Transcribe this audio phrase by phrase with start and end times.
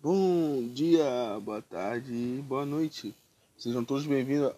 [0.00, 2.12] Bom dia, boa tarde,
[2.46, 3.12] boa noite.
[3.56, 4.52] Sejam todos bem-vindos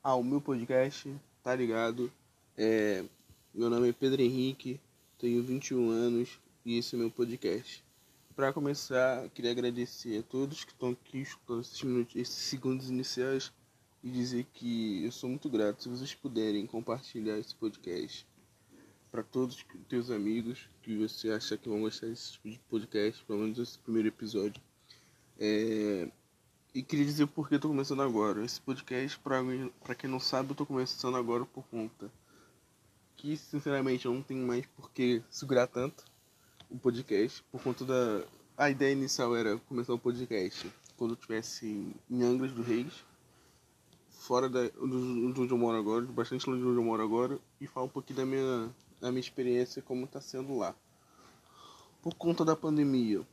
[0.00, 2.12] ao meu podcast, tá ligado?
[2.56, 3.04] É,
[3.52, 4.78] meu nome é Pedro Henrique,
[5.18, 7.82] tenho 21 anos e esse é meu podcast.
[8.36, 13.52] Para começar, queria agradecer a todos que estão aqui escutando esses, minutos, esses segundos iniciais
[14.00, 18.24] e dizer que eu sou muito grato se vocês puderem compartilhar esse podcast
[19.10, 23.40] para todos os teus amigos que você acha que vão gostar desse tipo podcast, pelo
[23.40, 24.62] menos esse primeiro episódio.
[25.38, 26.08] É...
[26.74, 28.44] E queria dizer por que tô começando agora.
[28.44, 32.10] Esse podcast, para quem não sabe, eu tô começando agora por conta
[33.16, 36.04] que, sinceramente, eu não tenho mais por que segurar tanto
[36.68, 38.24] o podcast, por conta da...
[38.56, 43.04] A ideia inicial era começar o podcast quando eu estivesse em Angra dos Reis,
[44.10, 47.38] fora da, do, do onde eu moro agora, bastante longe de onde eu moro agora,
[47.60, 48.70] e falar um pouquinho da minha,
[49.00, 50.74] da minha experiência como está sendo lá.
[52.02, 53.26] Por conta da pandemia,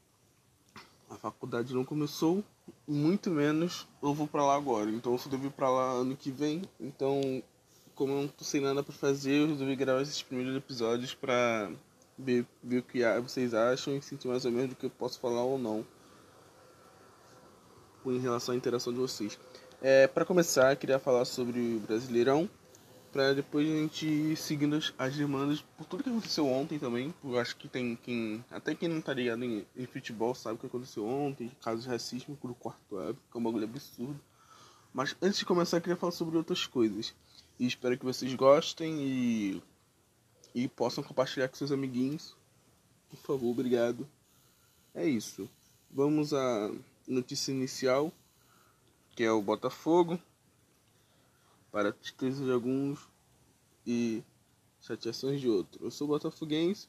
[1.12, 2.44] a faculdade não começou,
[2.88, 4.90] muito menos eu vou para lá agora.
[4.90, 6.62] Então eu só devo ir para lá ano que vem.
[6.80, 7.44] Então,
[7.96, 11.70] como eu não tô sem nada para fazer, eu resolvi gravar esses primeiros episódios para
[12.18, 15.20] ver, ver o que vocês acham e sentir mais ou menos do que eu posso
[15.20, 15.86] falar ou não
[18.06, 19.38] em relação à interação de vocês.
[19.82, 22.50] É, para começar, queria falar sobre o Brasileirão
[23.12, 27.14] para depois a gente ir seguindo as, as, demandas por tudo que aconteceu ontem também.
[27.24, 28.44] Eu acho que tem quem.
[28.50, 31.90] Até quem não tá ligado em, em futebol sabe o que aconteceu ontem, casos de
[31.90, 34.20] racismo do quarto que é um bagulho absurdo.
[34.94, 37.14] Mas antes de começar eu queria falar sobre outras coisas.
[37.60, 39.64] E espero que vocês gostem e,
[40.56, 42.36] e possam compartilhar com seus amiguinhos.
[43.10, 44.08] Por favor, obrigado.
[44.94, 45.50] É isso.
[45.90, 46.72] Vamos à
[47.08, 48.12] notícia inicial,
[49.16, 50.20] que é o Botafogo
[51.72, 53.00] para tristeza de alguns
[53.86, 54.24] e
[54.82, 55.82] chateações de outros.
[55.82, 56.88] Eu sou botafoguense.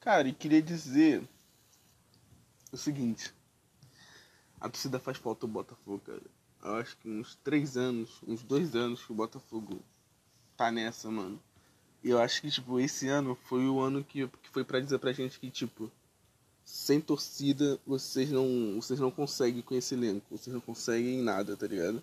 [0.00, 1.26] Cara, e queria dizer
[2.72, 3.32] o seguinte.
[4.60, 6.22] A torcida faz falta o Botafogo, cara.
[6.62, 9.80] Eu acho que uns três anos, uns dois anos que o Botafogo
[10.56, 11.40] tá nessa, mano.
[12.02, 14.98] E eu acho que, tipo, esse ano foi o ano que, que foi para dizer
[14.98, 15.90] pra gente que, tipo,
[16.64, 20.36] sem torcida vocês não, vocês não conseguem com esse elenco.
[20.36, 22.02] Vocês não conseguem nada, tá ligado?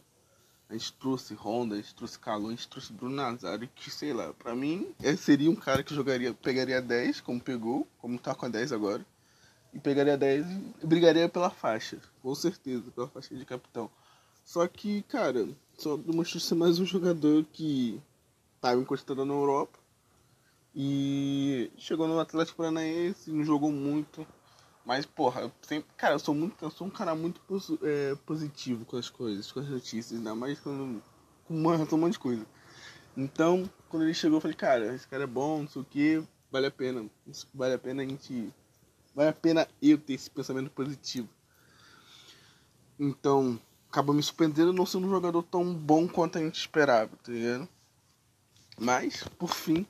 [0.70, 4.14] A gente trouxe Honda, a gente trouxe Calon, a gente trouxe Bruno Nazário, que sei
[4.14, 8.48] lá, pra mim seria um cara que jogaria, pegaria 10, como pegou, como tá com
[8.48, 9.06] a 10 agora,
[9.72, 10.46] e pegaria 10
[10.84, 13.92] e brigaria pela faixa, com certeza, pela faixa de capitão.
[14.44, 18.02] Só que, cara, só demonstrou ser mais um jogador que
[18.60, 19.78] tava encostado na Europa
[20.76, 24.26] e chegou no Atlético Paranaense, não jogou muito,
[24.86, 25.90] mas, porra, eu sempre.
[25.98, 26.64] Cara, eu sou muito.
[26.64, 27.42] Eu sou um cara muito
[27.82, 31.02] é, positivo com as coisas, com as notícias, ainda mais quando.
[31.46, 32.46] com uma, um monte de coisa.
[33.18, 36.24] Então, quando ele chegou, eu falei, cara, esse cara é bom, não sei o que,
[36.52, 37.10] vale a pena.
[37.54, 38.54] Vale a pena a gente.
[39.16, 41.28] Vale a pena eu ter esse pensamento positivo.
[43.00, 43.60] Então,
[43.90, 47.68] acabou me surpreendendo não sendo um jogador tão bom quanto a gente esperava, tá ligado?
[48.78, 49.88] Mas, por fim,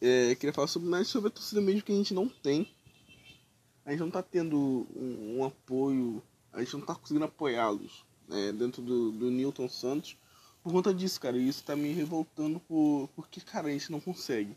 [0.00, 2.75] é, queria falar sobre, mais sobre a torcida mesmo que a gente não tem
[3.86, 4.58] a gente não tá tendo
[4.96, 6.20] um, um apoio,
[6.52, 10.18] a gente não tá conseguindo apoiá-los né, dentro do, do Newton Santos
[10.60, 11.36] por conta disso, cara.
[11.38, 14.56] E isso tá me revoltando por, porque, cara, a gente não consegue.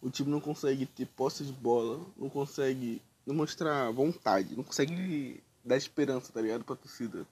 [0.00, 5.76] O time não consegue ter posse de bola, não consegue demonstrar vontade, não consegue dar
[5.76, 7.26] esperança, tá ligado, pra torcida.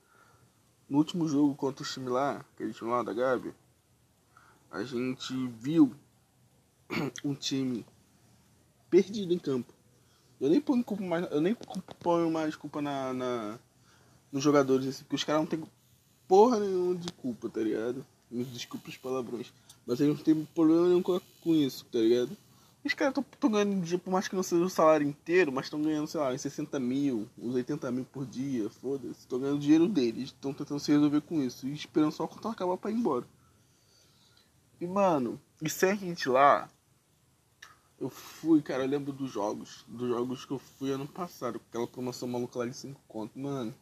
[0.89, 3.55] No último jogo contra o time lá, aquele time lá da Gabi,
[4.73, 5.95] a gente viu
[7.25, 7.87] um time
[8.91, 9.73] perdido em campo.
[10.43, 11.57] Eu nem ponho culpa mais, eu nem
[12.01, 13.59] ponho mais culpa na, na
[14.33, 15.63] nos jogadores, assim, porque os caras não tem
[16.27, 18.05] porra nenhuma de culpa, tá ligado?
[18.29, 19.53] Desculpa os palavrões.
[19.87, 22.37] Mas eles não tem problema nenhum com, com isso, tá ligado?
[22.85, 25.81] Os caras estão ganhando dia, por mais que não seja o salário inteiro, mas estão
[25.81, 29.21] ganhando, sei lá, uns 60 mil, uns 80 mil por dia, foda-se.
[29.21, 31.69] Estão ganhando dinheiro deles, estão tentando se resolver com isso.
[31.69, 33.25] E esperando só quando acabar pra ir embora.
[34.81, 36.69] E, mano, e sem a gente lá,
[38.03, 39.85] eu fui, cara, eu lembro dos jogos.
[39.87, 41.61] Dos jogos que eu fui ano passado.
[41.69, 43.39] Aquela promoção maluca lá de 5 conto.
[43.39, 43.73] Mano,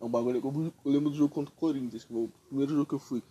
[0.00, 0.42] é um bagulho.
[0.84, 3.22] Eu lembro do jogo contra o Corinthians, que foi o primeiro jogo que eu fui.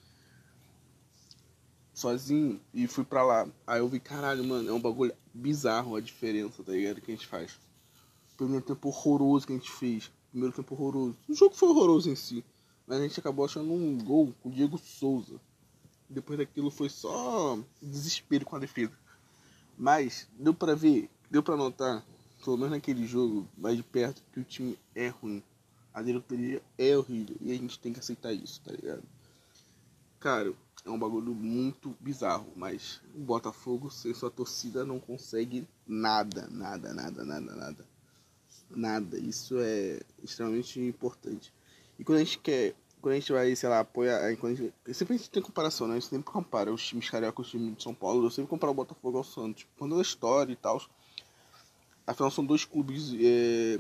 [1.94, 3.50] Sozinho e fui pra lá.
[3.68, 7.02] Aí eu vi, caralho, mano, é um bagulho bizarro a diferença, tá ligado?
[7.02, 7.60] Que a gente faz.
[8.38, 10.10] Primeiro tempo horroroso que a gente fez.
[10.32, 11.18] Primeiro tempo horroroso.
[11.28, 12.46] O jogo foi horroroso em si.
[12.88, 15.36] Mas a gente acabou achando um gol com o Diego Souza.
[16.10, 18.98] Depois daquilo foi só desespero com a defesa.
[19.80, 22.06] Mas deu para ver, deu para notar,
[22.44, 25.42] pelo menos naquele jogo, mais de perto, que o time é ruim.
[25.94, 29.04] A diretoria é horrível e a gente tem que aceitar isso, tá ligado?
[30.20, 30.54] Cara,
[30.86, 36.94] é um bagulho muito bizarro, mas o Botafogo, sem sua torcida, não consegue nada, nada,
[36.94, 37.86] nada, nada, nada.
[38.70, 39.18] Nada.
[39.18, 41.54] Isso é extremamente importante.
[41.98, 42.76] E quando a gente quer.
[43.02, 44.36] Quando a gente vai, sei lá, apoiar.
[44.38, 45.94] Quando a gente, sempre a gente tem comparação, né?
[45.94, 48.26] A gente sempre compara os times carioca com os times de São Paulo.
[48.26, 49.66] Eu sempre comparo o Botafogo ao Santos.
[49.78, 50.82] Quando a história e tal.
[52.06, 53.80] Afinal, são dois clubes é,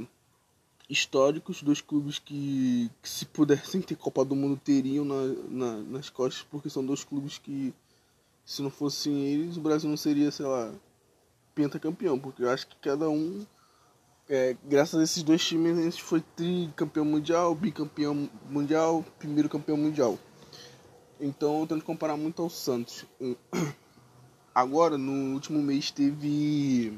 [0.89, 6.09] históricos, dois clubes que, que, se pudessem ter Copa do Mundo, teriam na, na, nas
[6.09, 7.73] costas, porque são dois clubes que,
[8.45, 10.73] se não fossem eles, o Brasil não seria, sei lá,
[11.53, 13.45] pentacampeão, porque eu acho que cada um
[14.29, 19.75] é, graças a esses dois times a gente foi tricampeão mundial, bicampeão mundial, primeiro campeão
[19.75, 20.19] mundial.
[21.19, 23.05] Então eu tento comparar muito ao Santos.
[24.53, 26.97] Agora, no último mês teve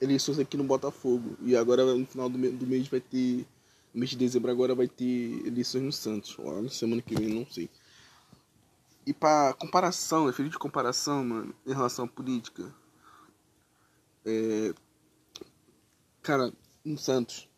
[0.00, 1.36] eleições aqui no Botafogo.
[1.42, 3.46] E agora no final do, mês vai ter.
[3.92, 6.38] No mês de dezembro agora vai ter eleições no Santos.
[6.38, 7.68] Ou na semana que vem, não sei.
[9.06, 12.72] E para comparação, efeito de comparação, mano, em relação à política.
[14.24, 14.72] É,
[16.22, 16.52] cara,
[16.84, 17.48] no Santos,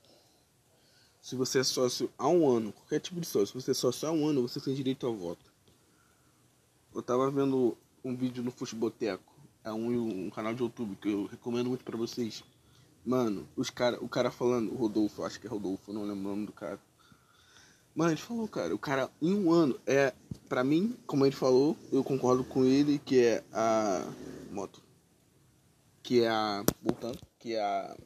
[1.21, 4.09] se você é sócio há um ano, qualquer tipo de sócio, se você é sócio
[4.09, 5.53] há um ano, você tem direito ao voto.
[6.95, 9.33] Eu tava vendo um vídeo no Futeboteco,
[9.65, 12.43] é um, um canal de YouTube que eu recomendo muito para vocês.
[13.05, 16.31] Mano, os cara, o cara falando, o Rodolfo, acho que é Rodolfo, não lembro o
[16.31, 16.81] nome do cara.
[17.95, 20.15] Mano, ele falou, cara, o cara em um ano é,
[20.49, 24.05] pra mim, como ele falou, eu concordo com ele, que é a
[24.51, 24.83] moto,
[26.03, 27.97] que é a, voltando, que é a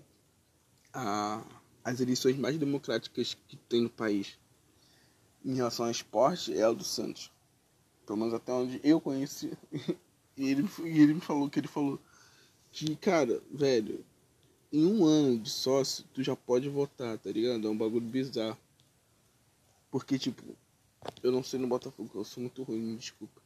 [0.97, 1.45] a,
[1.85, 4.39] as eleições mais democráticas que tem no país
[5.45, 7.31] em relação ao esporte é a do Santos.
[8.07, 9.53] Pelo menos até onde eu conheci.
[10.37, 12.01] e ele, ele me falou que ele falou
[12.73, 14.05] que, cara, velho,
[14.73, 17.67] em um ano de sócio, tu já pode votar, tá ligado?
[17.67, 18.59] É um bagulho bizarro.
[19.91, 20.43] Porque, tipo,
[21.23, 23.41] eu não sei no Botafogo, eu sou muito ruim, me desculpa.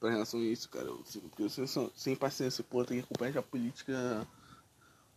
[0.00, 0.86] Pra relação a isso, cara.
[0.86, 4.26] Eu, porque eu sou sem paciência, pô, tem que acompanhar a política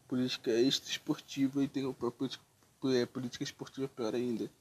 [0.09, 2.43] política esportiva e tem a política,
[2.85, 4.51] é, política esportiva pior ainda.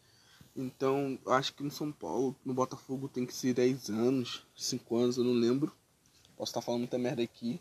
[0.55, 5.17] Então, acho que no São Paulo, no Botafogo tem que ser 10 anos, 5 anos,
[5.17, 5.73] eu não lembro.
[6.37, 7.61] Posso estar falando muita merda aqui.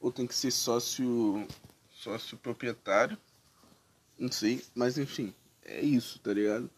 [0.00, 1.46] Ou tem que ser sócio
[1.90, 3.18] sócio proprietário.
[4.18, 5.32] Não sei, mas enfim,
[5.64, 6.70] é isso, tá ligado?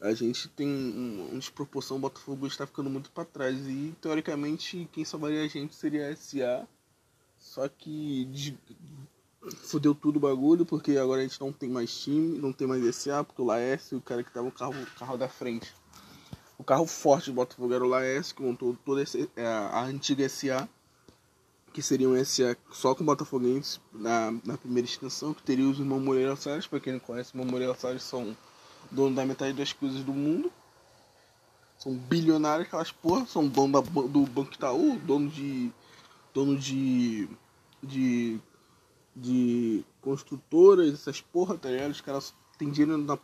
[0.00, 5.04] A gente tem uma desproporção, o Botafogo está ficando muito para trás e teoricamente quem
[5.04, 6.68] salvaria a gente seria a SA.
[7.36, 8.24] Só que
[9.56, 12.96] fudeu tudo o bagulho, porque agora a gente não tem mais time, não tem mais
[12.96, 15.72] SA, porque o Laércio, o cara que tava no carro, carro da frente.
[16.58, 19.02] O carro forte do Botafogo era o Laércio, que montou toda
[19.36, 20.68] é, a antiga SA,
[21.72, 26.00] que seria um SA só com Botafoguenses na, na primeira extensão, que teria os irmãos
[26.00, 28.36] Moreira Salles, para quem não conhece, os irmãos Moreira Salles são
[28.90, 30.50] dono da metade das coisas do mundo.
[31.78, 35.70] São bilionários aquelas porra, são dono da, do Banco Itaú, dono de.
[36.34, 37.28] dono de.
[37.82, 38.40] de
[39.14, 41.90] de construtoras, essas porra, tá ligado?
[41.90, 43.16] Os caras têm dinheiro na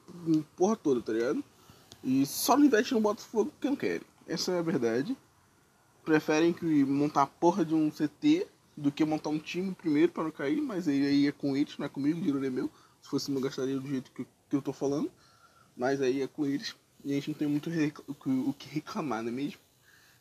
[0.56, 1.42] porra toda, tá ligado?
[2.02, 4.06] E só não investem no Botafogo porque não querem.
[4.26, 5.16] Essa é a verdade.
[6.04, 8.46] Preferem que montar a porra de um CT
[8.76, 11.86] do que montar um time primeiro para não cair, mas aí, é com eles, não
[11.86, 12.70] é comigo, o dinheiro é meu.
[13.00, 15.10] Se fosse meu, gastaria do jeito que, que eu tô falando.
[15.76, 16.74] Mas aí é com eles.
[17.04, 17.70] E a gente não tem muito
[18.26, 19.60] o que reclamar, não é mesmo?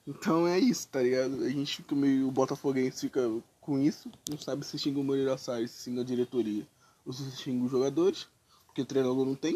[0.06, 1.44] Então é isso, tá ligado?
[1.44, 2.27] A gente fica meio.
[2.27, 3.21] O Botafoguense fica
[3.63, 6.68] com isso, não sabe se xinga o Moreira Salles, se xinga a diretoria
[7.06, 8.27] ou se xinga os jogadores,
[8.65, 9.56] porque treinador não tem.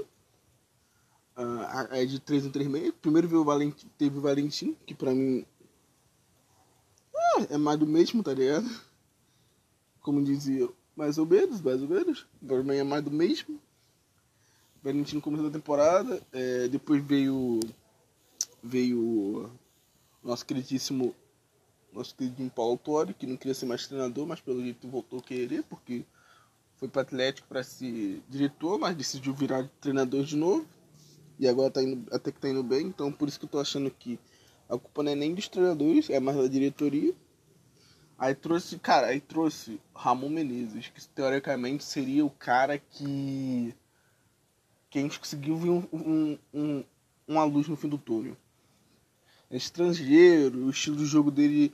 [1.37, 2.93] Uh, é de 3 em 3 meses.
[3.01, 5.45] Primeiro veio o Valentim, teve o Valentim, que pra mim
[7.37, 8.67] é, é mais do mesmo, tá ligado?
[10.01, 12.25] Como dizia, mais ou menos, mais ou menos.
[12.45, 13.59] Pra mim é mais do mesmo.
[14.81, 16.21] Valentim no começo da temporada.
[16.31, 17.59] É, depois veio.
[18.63, 19.51] Veio
[20.23, 21.15] nosso queridíssimo
[21.97, 25.23] nosso querido Paulo Autori, que não queria ser mais treinador, mas pelo jeito voltou a
[25.23, 26.05] querer, porque
[26.77, 30.65] foi para Atlético para ser diretor, mas decidiu virar treinador de novo.
[31.39, 33.59] E agora tá indo, até que tá indo bem, então por isso que eu tô
[33.59, 34.19] achando que
[34.69, 37.13] a culpa não é nem dos treinadores, é mais da diretoria.
[38.17, 43.73] Aí trouxe, cara, aí trouxe Ramon Menezes, que teoricamente seria o cara que.
[44.89, 46.83] que a gente conseguiu ver um, um, um,
[47.27, 48.35] uma luz no fim do túnel.
[49.49, 51.71] É estrangeiro, o estilo de jogo dele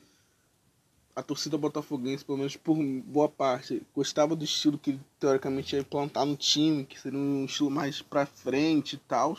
[1.16, 6.26] a torcida botafoguense, pelo menos por boa parte, gostava do estilo que teoricamente ia implantar
[6.26, 9.38] no time, que seria um estilo mais pra frente e tal.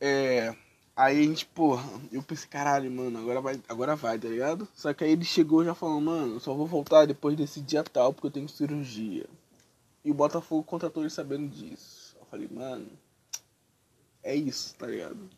[0.00, 0.54] É.
[0.94, 4.68] Aí a gente, porra, eu pensei, caralho, mano, agora vai, agora vai, tá ligado?
[4.74, 8.12] Só que aí ele chegou já falando, mano, só vou voltar depois desse dia tal,
[8.12, 9.26] porque eu tenho cirurgia.
[10.04, 12.14] E o Botafogo contratou ele sabendo disso.
[12.20, 12.88] Eu falei, mano,
[14.22, 15.30] é isso, tá ligado?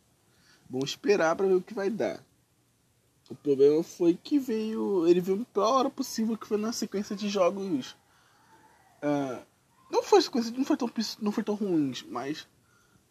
[0.69, 2.21] Vamos esperar pra ver o que vai dar.
[3.31, 5.07] O problema foi que veio.
[5.07, 7.97] Ele veio na hora possível, que foi na sequência de jogos.
[9.03, 9.43] Uh,
[9.91, 10.91] Não foi coisa, não foi tão
[11.21, 12.47] não foi tão ruins, mas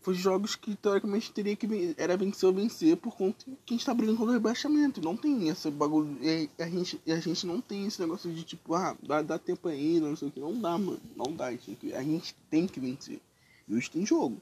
[0.03, 3.85] foi jogos que teoricamente teria que era vencer ou vencer por conta que a gente
[3.85, 5.01] tá brigando contra o rebaixamento.
[5.01, 6.17] Não tem esse bagulho.
[6.21, 9.67] E a gente, a gente não tem esse negócio de tipo, ah, dá, dá tempo
[9.69, 10.41] aí, não sei o que.
[10.41, 10.99] Não dá, mano.
[11.15, 11.47] Não dá.
[11.47, 13.21] A gente, a gente tem que vencer.
[13.67, 14.41] E hoje tem jogo.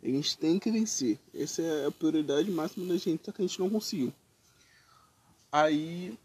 [0.00, 1.18] A gente tem que vencer.
[1.34, 4.12] Essa é a prioridade máxima da gente, só que a gente não conseguiu.
[5.50, 6.18] Aí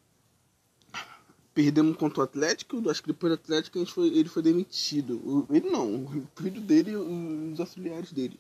[1.54, 5.48] perdemos contra o Atlético, acho que depois do Atlético a gente foi, ele foi demitido.
[5.50, 8.40] Ele não, o filho dele e os auxiliares dele.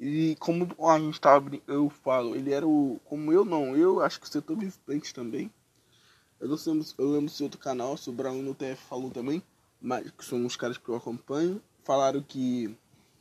[0.00, 3.00] E como a gente tava, eu falo, ele era o.
[3.04, 5.50] Como eu não, eu acho que o setor visitante também.
[6.40, 9.42] Eu não sei, eu lembro se outro canal, se o Brown no TF falou também,
[9.80, 12.74] mas que são os caras que eu acompanho, falaram que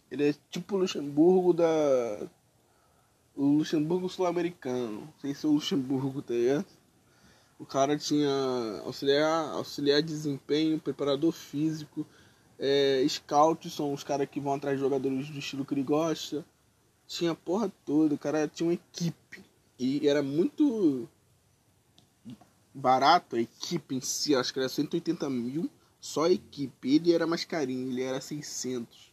[0.10, 2.28] ele é tipo Luxemburgo da.
[3.36, 5.02] O Luxemburgo sul-americano.
[5.02, 6.66] Não sei se é o Luxemburgo, tá ligado?
[7.58, 8.30] O cara tinha
[8.86, 12.06] auxiliar, auxiliar de desempenho, preparador físico,
[12.60, 16.46] é, scouts são os caras que vão atrás de jogadores do estilo que ele gosta.
[17.08, 19.44] Tinha porra toda, o cara tinha uma equipe.
[19.78, 21.10] E era muito
[22.74, 26.96] barato a equipe em si, acho que era 180 mil, só a equipe.
[26.96, 29.12] Ele era mais carinho, ele era 600.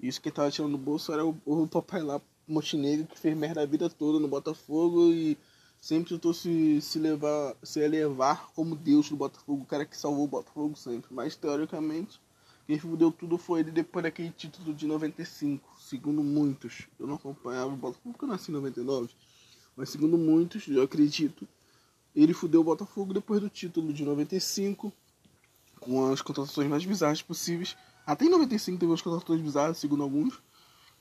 [0.00, 3.62] Isso que tava tirando no bolso era o, o papai lá, Montenegro, que fez merda
[3.62, 5.38] a vida toda no Botafogo e
[5.80, 10.24] sempre tentou se, se, levar, se elevar como Deus do Botafogo, o cara que salvou
[10.24, 11.12] o Botafogo sempre.
[11.12, 12.20] Mas teoricamente,
[12.66, 16.86] quem fudeu tudo foi ele depois daquele título de 95, segundo muitos.
[16.98, 19.10] Eu não acompanhava o Botafogo porque eu nasci em 99,
[19.76, 21.48] mas segundo muitos, eu acredito,
[22.14, 24.92] ele fudeu o Botafogo depois do título de 95,
[25.80, 27.76] com as contratações mais bizarras possíveis.
[28.06, 30.40] Até em 95 teve umas contratações bizarras, segundo alguns,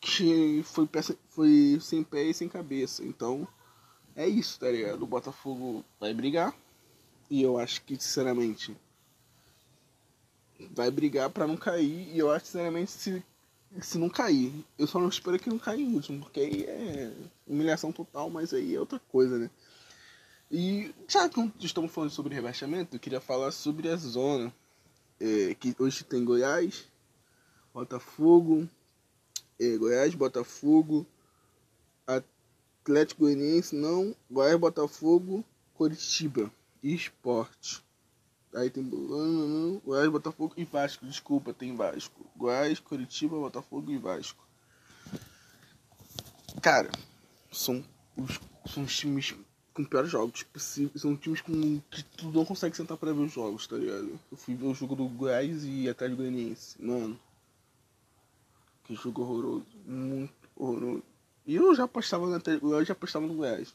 [0.01, 0.89] que foi,
[1.29, 3.05] foi sem pé e sem cabeça.
[3.05, 3.47] Então,
[4.15, 5.03] é isso, tá ligado?
[5.03, 6.53] O Botafogo vai brigar.
[7.29, 8.75] E eu acho que, sinceramente,
[10.71, 12.09] vai brigar para não cair.
[12.13, 13.23] E eu acho, sinceramente, se,
[13.79, 17.13] se não cair, eu só não espero que não caia em último, porque aí é
[17.47, 19.49] humilhação total, mas aí é outra coisa, né?
[20.49, 24.53] E já que estamos falando sobre rebaixamento, eu queria falar sobre a zona.
[25.23, 26.87] É, que hoje tem Goiás,
[27.71, 28.67] Botafogo,
[29.61, 31.05] é, Goiás, Botafogo,
[32.07, 36.51] Atlético Goianiense, não, Goiás, Botafogo, Curitiba
[36.81, 37.83] e Esporte.
[38.55, 38.83] Aí tem
[39.85, 41.05] Goiás, Botafogo e Vasco.
[41.05, 42.25] Desculpa, tem Vasco.
[42.35, 44.43] Goiás, Curitiba, Botafogo e Vasco.
[46.61, 46.89] Cara,
[47.51, 47.83] são
[48.17, 48.39] os,
[48.73, 49.35] são os times
[49.73, 51.01] com piores jogos possíveis.
[51.01, 54.19] São times com, que tu não consegue sentar pra ver os jogos, tá ligado?
[54.31, 56.81] Eu fui ver o jogo do Goiás e Atlético Goianiense.
[56.81, 57.17] Mano.
[58.91, 59.65] Que jogo horroroso.
[59.85, 61.03] Muito horroroso.
[61.47, 63.73] E eu já apostava Atlético, eu já apostava no Goiás.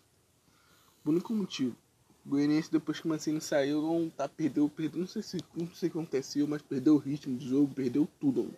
[1.03, 1.75] Por único motivo.
[2.23, 5.69] O Goianiense depois que o Mancini saiu, não tá, perdeu, perdeu, não sei se não
[5.75, 8.43] sei o que aconteceu, mas perdeu o ritmo do jogo, perdeu tudo.
[8.43, 8.57] Mano.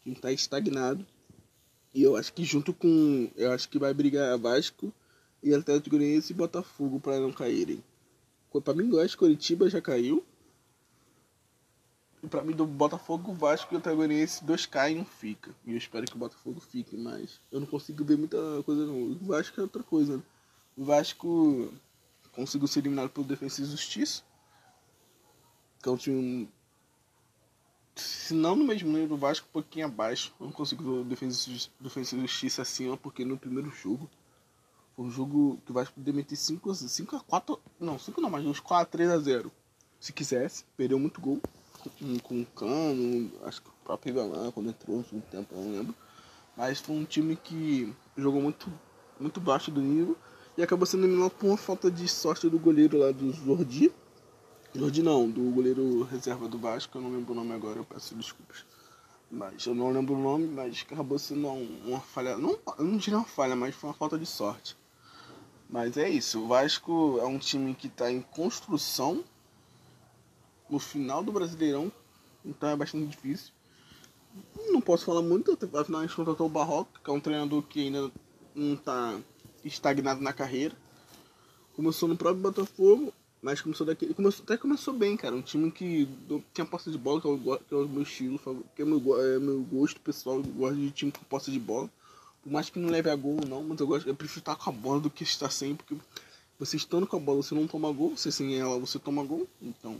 [0.00, 1.06] O time tá estagnado.
[1.94, 3.30] E eu acho que junto com.
[3.34, 4.92] Eu acho que vai brigar Vasco
[5.42, 7.82] e Atlético Goianiense e Botafogo para não caírem.
[8.62, 10.22] Pra mim, Goiás Curitiba já caiu.
[12.30, 15.54] Pra mim, do Botafogo, Vasco e Atlético Goianiense, dois caem e um fica.
[15.66, 19.12] E eu espero que o Botafogo fique, mas eu não consigo ver muita coisa não.
[19.12, 20.22] O Vasco é outra coisa, né?
[20.76, 21.72] O Vasco
[22.32, 24.22] conseguiu ser eliminado pelo Defesa e Justiça.
[25.82, 26.48] Que é um time.
[27.94, 30.32] Se não no mesmo nível do Vasco, um pouquinho abaixo.
[30.40, 34.08] Eu não consigo ver o Defesa, Defesa e Justiça acima, porque no primeiro jogo.
[34.96, 36.70] Foi um jogo que o Vasco poderia meter 5
[37.16, 37.60] a 4.
[37.80, 39.52] Não, 5 não, mas uns 4 3 a 0
[39.98, 40.64] Se quisesse.
[40.76, 41.40] Perdeu muito gol.
[41.90, 45.72] Com, com o Cano, acho que o próprio Galan quando entrou no tempo, eu não
[45.72, 45.94] lembro.
[46.56, 48.72] Mas foi um time que jogou muito,
[49.18, 50.16] muito baixo do nível
[50.56, 53.92] e acabou sendo eliminado por uma falta de sorte do goleiro lá do Jordi.
[54.74, 58.14] Jordi não, do goleiro reserva do Vasco, eu não lembro o nome agora, eu peço
[58.14, 58.64] desculpas.
[59.30, 62.36] Mas eu não lembro o nome, mas acabou sendo uma falha.
[62.36, 64.76] Não, eu não diria uma falha, mas foi uma falta de sorte.
[65.68, 69.24] Mas é isso, o Vasco é um time que está em construção
[70.74, 71.90] no final do Brasileirão,
[72.44, 73.52] então é bastante difícil.
[74.68, 77.80] Não posso falar muito, afinal a gente contratou o Barroco, que é um treinador que
[77.80, 78.10] ainda
[78.54, 79.16] não está
[79.64, 80.74] estagnado na carreira.
[81.76, 84.14] Começou no próprio Botafogo, mas começou daquele.
[84.14, 85.36] Começou, até começou bem, cara.
[85.36, 86.08] Um time que
[86.52, 88.40] tinha posse de bola, que é o, é meu estilo,
[88.74, 90.36] que é meu, é meu gosto pessoal.
[90.36, 91.88] Eu gosto de time com posse de bola.
[92.42, 94.70] Por mais que não leve a gol não, mas eu, gosto, eu prefiro estar com
[94.70, 95.96] a bola do que estar sem, porque
[96.58, 99.48] você estando com a bola, você não toma gol, você sem ela, você toma gol.
[99.62, 99.98] Então,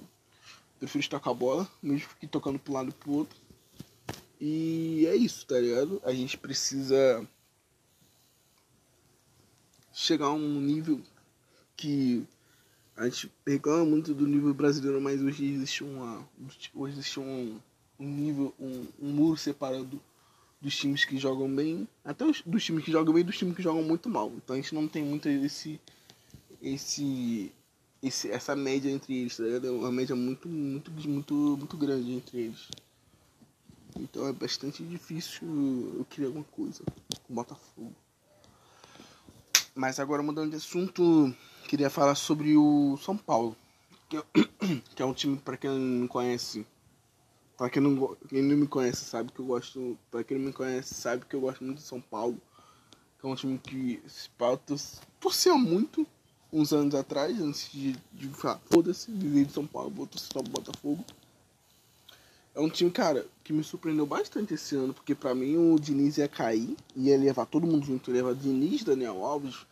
[0.85, 3.37] prefiro estar com a bola, mesmo que tocando pro lado e pro outro.
[4.41, 6.00] E é isso, tá ligado?
[6.05, 7.26] A gente precisa
[9.93, 11.00] chegar a um nível
[11.76, 12.26] que
[12.97, 16.26] a gente reclama muito do nível brasileiro, mas hoje existe uma
[16.75, 17.59] hoje existe um,
[17.99, 20.00] um nível, um, um muro separando
[20.61, 23.57] dos times que jogam bem, até os, dos times que jogam bem e dos times
[23.57, 24.33] que jogam muito mal.
[24.37, 25.81] Então a gente não tem muito esse
[26.61, 27.53] esse,
[28.05, 29.67] esse essa média entre eles, tá ligado?
[29.67, 32.69] É uma média muito muito muito muito grande entre eles.
[33.97, 35.47] Então é bastante difícil
[35.99, 36.83] eu criar alguma coisa
[37.23, 37.95] com o Botafogo.
[39.75, 41.35] Mas agora mudando de assunto,
[41.69, 43.57] queria falar sobre o São Paulo,
[44.09, 44.23] que é,
[44.95, 46.67] que é um time para quem não conhece,
[47.57, 50.53] para quem não, quem não me conhece sabe que eu gosto, para quem não me
[50.53, 52.41] conhece sabe que eu gosto muito do São Paulo,
[53.19, 54.75] que é um time que se pauta,
[55.19, 56.07] torcia muito
[56.55, 60.43] uns anos atrás, antes de, de falar, foda-se, viver de São Paulo, vou torcer o
[60.45, 61.05] Botafogo.
[62.55, 66.19] É um time, cara, que me surpreendeu bastante esse ano, porque para mim o Diniz
[66.19, 69.67] ia cair, ia levar todo mundo junto, ia levar Diniz, Daniel Alves,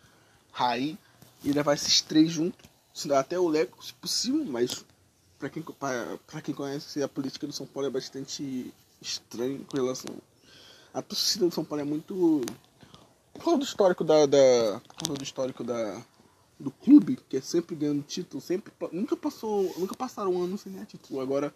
[0.50, 0.98] Raí,
[1.44, 2.68] ia levar esses três juntos,
[3.12, 4.84] até o Leco, se possível, mas
[5.38, 9.76] para quem, pra, pra quem conhece a política do São Paulo é bastante estranho com
[9.76, 10.14] relação.
[10.92, 12.42] A torcida do São Paulo é muito.
[13.32, 14.26] Por causa do histórico da.
[14.26, 16.02] da por causa do histórico da.
[16.62, 18.72] Do clube, que é sempre ganhando título, sempre.
[18.92, 19.74] Nunca passou.
[19.78, 21.20] Nunca passaram um ano sem ganhar título.
[21.20, 21.52] Agora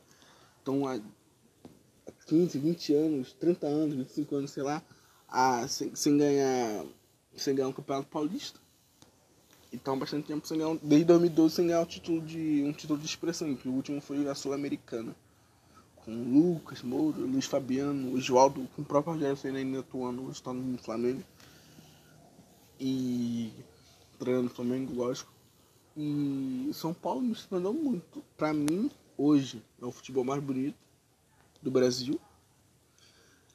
[0.58, 0.98] estão há
[2.26, 4.82] 15, 20 anos, 30 anos, 25 anos, sei lá,
[5.28, 6.84] a, sem, sem ganhar
[7.36, 8.58] sem ganhar um campeonato paulista.
[9.72, 13.06] Então bastante tempo sem ganhar, desde 2012 sem ganhar um título de, um título de
[13.06, 15.14] expressão, que o último foi a Sul-Americana.
[15.96, 20.78] Com Lucas, Moura, Luiz Fabiano, Oswaldo, com o próprio Rogério Senna ainda atuando, estando no
[20.78, 21.22] Flamengo.
[22.80, 23.52] E
[24.16, 25.32] treinando no Flamengo, lógico.
[25.96, 28.22] E São Paulo me surpreendeu muito.
[28.36, 30.76] Pra mim, hoje é o futebol mais bonito
[31.62, 32.20] do Brasil.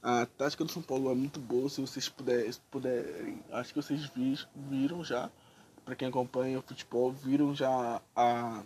[0.01, 4.09] A tática do São Paulo é muito boa, se vocês puderem, puderem acho que vocês
[4.55, 5.29] viram já,
[5.85, 8.63] para quem acompanha o futebol, viram já a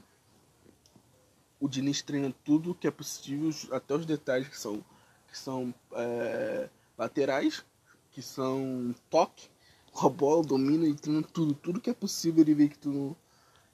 [1.60, 4.84] o Diniz treina tudo que é possível, até os detalhes que são,
[5.28, 7.66] que são é, laterais,
[8.12, 9.50] que são toque,
[9.96, 13.16] a bola, domina e treina tudo, tudo que é possível ele vê que tu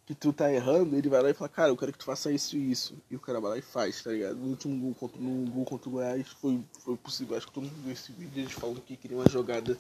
[0.06, 2.32] que tu tá errando, ele vai lá e fala, cara, eu quero que tu faça
[2.32, 2.98] isso e isso.
[3.10, 4.36] E o cara vai lá e faz, tá ligado?
[4.36, 7.38] No último gol contra, no gol contra o Goiás foi, foi possível.
[7.38, 9.78] Acho que todo mundo viu esse vídeo, eles falam que queriam uma jogada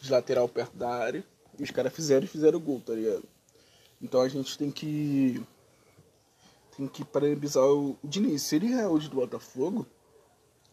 [0.00, 1.24] de lateral perto da área.
[1.58, 3.22] E os caras fizeram e fizeram o gol, tá ligado?
[4.00, 5.40] Então a gente tem que.
[6.76, 8.42] Tem que parabenizar o, Diniz.
[8.42, 9.86] Se ele ganhar hoje do Botafogo,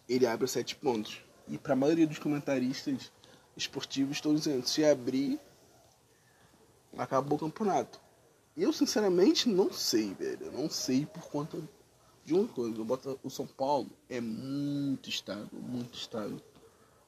[0.08, 1.22] ele abre sete pontos.
[1.48, 3.12] E pra maioria dos comentaristas
[3.56, 5.40] esportivos estão dizendo, se abrir,
[6.98, 8.00] acabou o campeonato.
[8.56, 10.46] Eu sinceramente não sei, velho.
[10.46, 11.58] Eu não sei por conta
[12.24, 12.82] de uma coisa.
[12.82, 16.42] O, o São Paulo é muito estável, muito estável.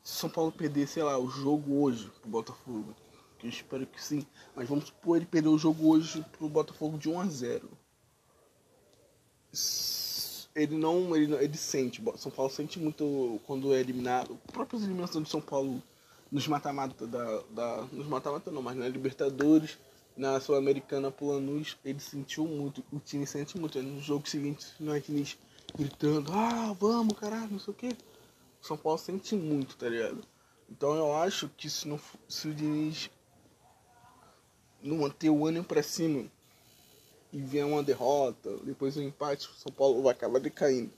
[0.03, 2.95] Se o São Paulo perder, sei lá, o jogo hoje pro Botafogo,
[3.39, 6.97] que eu espero que sim, mas vamos supor ele perder o jogo hoje pro Botafogo
[6.97, 7.69] de 1 a 0
[10.55, 15.29] ele não, ele, ele sente, São Paulo sente muito quando é eliminado, próprias eliminações de
[15.29, 15.81] São Paulo
[16.31, 19.77] nos mata-mata da, da, nos mata-mata não, mas na Libertadores,
[20.15, 23.81] na Sul-Americana Pulanus, ele sentiu muito, o time sente muito.
[23.81, 25.37] No jogo seguinte, não é Diniz
[25.77, 27.95] gritando, ah, vamos, caralho, não sei o que.
[28.61, 30.21] São Paulo sente muito, tá ligado?
[30.69, 33.09] Então eu acho que se, não, se o Diniz
[34.81, 36.25] não manter o ânimo pra cima
[37.31, 40.91] e vier uma derrota, depois um empate, o São Paulo vai acabar decaindo.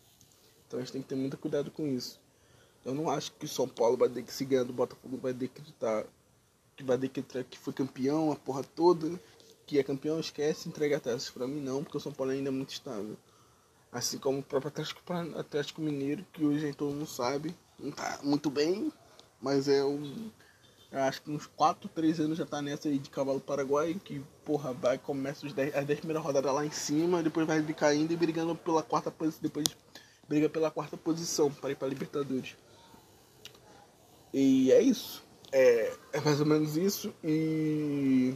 [0.68, 2.20] Então a gente tem que ter muito cuidado com isso.
[2.86, 5.34] Eu não acho que o São Paulo vai ter que se ganhar do Botafogo vai
[5.34, 6.06] decretar
[6.80, 9.20] que vai decretar que foi campeão, a porra toda,
[9.66, 11.30] que é campeão, esquece, entrega taças.
[11.30, 13.18] Pra mim não, porque o São Paulo ainda é muito estável.
[13.92, 15.02] Assim como o próprio Atlético,
[15.38, 18.92] Atlético Mineiro, que hoje todo mundo sabe, não tá muito bem,
[19.42, 20.32] mas é um.
[20.92, 24.24] Eu acho que uns 4, 3 anos já tá nessa aí de cavalo paraguai, que
[24.46, 28.12] porra, vai, começa os 10, as 10 primeiras rodadas lá em cima, depois vai caindo
[28.12, 29.68] e brigando pela quarta posição, depois
[30.28, 32.56] briga pela quarta posição para ir pra Libertadores.
[34.34, 35.24] E é isso.
[35.52, 37.14] É, é mais ou menos isso.
[37.24, 38.36] E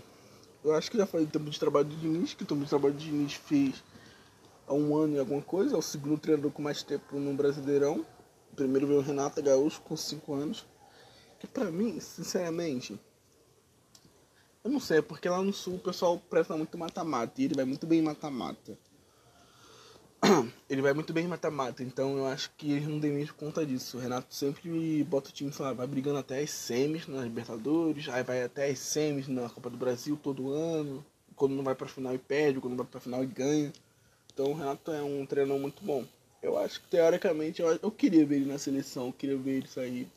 [0.64, 2.70] eu acho que já falei do tempo de trabalho de Diniz, que o tempo de
[2.70, 3.84] trabalho de Diniz fez
[4.68, 5.76] há um ano e alguma coisa.
[5.76, 8.06] É o segundo treinador com mais tempo no Brasileirão.
[8.56, 10.66] primeiro veio o Renato Gaúcho com 5 anos.
[11.40, 13.00] Que pra mim, sinceramente,
[14.64, 17.42] eu não sei, porque lá no sul o pessoal presta muito mata-mata.
[17.42, 18.78] E ele vai muito bem em mata-mata.
[20.70, 23.66] ele vai muito bem em mata-mata, então eu acho que ele não tem mesmo conta
[23.66, 23.98] disso.
[23.98, 28.08] O Renato sempre bota o time, sei lá, vai brigando até as semis na Libertadores,
[28.08, 31.04] aí vai até as semis na Copa do Brasil todo ano.
[31.36, 33.74] Quando não vai pra final e perde, quando vai pra final e ganha.
[34.34, 36.06] Então o Renato é um treinador muito bom.
[36.42, 39.68] Eu acho que teoricamente eu, eu queria ver ele na seleção, eu queria ver ele
[39.68, 40.08] sair,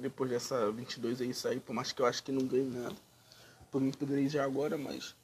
[0.00, 2.96] depois dessa 22 aí sair, por mais que eu acho que não ganhe nada.
[3.70, 5.14] Por mim poderia ir já agora, mas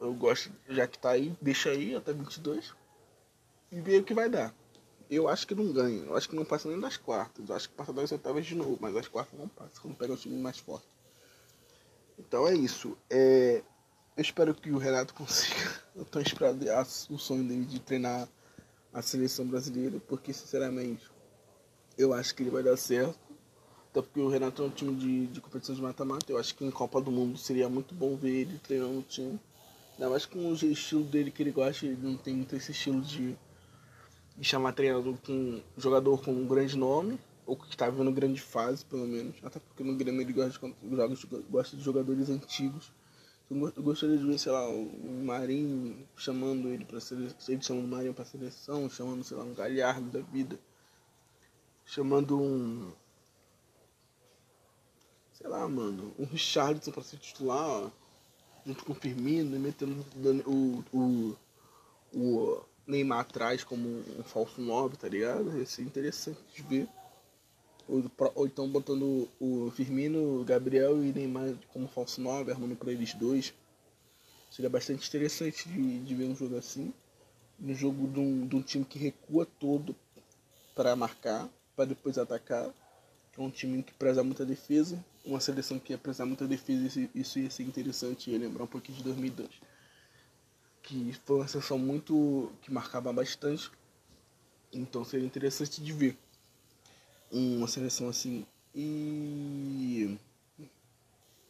[0.00, 2.81] eu gosto, já que tá aí, deixa aí até 22
[3.72, 4.54] e ver o que vai dar.
[5.10, 6.04] Eu acho que não ganha.
[6.04, 7.48] Eu acho que não passa nem das quartas.
[7.48, 10.12] Eu acho que passa das oitavas de novo, mas as quartas não passa quando pega
[10.12, 10.86] o time mais forte.
[12.18, 12.96] Então é isso.
[13.10, 13.62] É...
[14.14, 15.82] Eu espero que o Renato consiga.
[15.96, 16.62] Eu tô esperando
[17.10, 18.28] o sonho dele de treinar
[18.92, 21.10] a seleção brasileira, porque sinceramente
[21.96, 23.18] eu acho que ele vai dar certo.
[23.90, 26.30] Até porque o Renato é um time de, de competição de mata-mata.
[26.30, 29.38] Eu acho que em Copa do Mundo seria muito bom ver ele treinando o time.
[29.94, 33.02] Ainda mais com o estilo dele que ele gosta, ele não tem muito esse estilo
[33.02, 33.36] de,
[34.36, 38.84] de chamar treinador com jogador com um grande nome, ou que está vivendo grande fase,
[38.84, 39.34] pelo menos.
[39.42, 42.92] Até porque no Grêmio ele gosta de, gosta de jogadores antigos
[43.52, 47.88] eu gostaria de ver, sei lá, o Marinho chamando ele para seleção, ele chamando o
[47.88, 50.58] Marinho para seleção, chamando, sei lá, um Galhardo da vida,
[51.84, 52.90] chamando um
[55.34, 57.90] sei lá, mano, um Richardson para ser titular, ó,
[58.64, 60.04] junto com o Firmino, e metendo
[60.46, 61.36] o, o,
[62.14, 65.56] o Neymar atrás como um falso 9, tá ligado?
[65.58, 66.88] Ia ser interessante de ver.
[67.88, 73.14] Ou, ou então botando o Firmino, Gabriel e Neymar como falso 9, armando para eles
[73.14, 73.54] dois.
[74.50, 76.92] Seria bastante interessante de, de ver um jogo assim.
[77.60, 79.94] Um jogo de um, de um time que recua todo
[80.74, 82.70] para marcar, para depois atacar.
[83.36, 85.02] É um time que preza muita defesa.
[85.24, 88.30] Uma seleção que ia prezar muita defesa, isso, ia ser interessante.
[88.30, 89.48] Ia lembrar um pouquinho de 2002.
[90.82, 92.52] Que foi uma seleção muito.
[92.62, 93.70] que marcava bastante.
[94.72, 96.16] Então seria interessante de ver
[97.30, 98.46] uma seleção assim.
[98.74, 100.18] E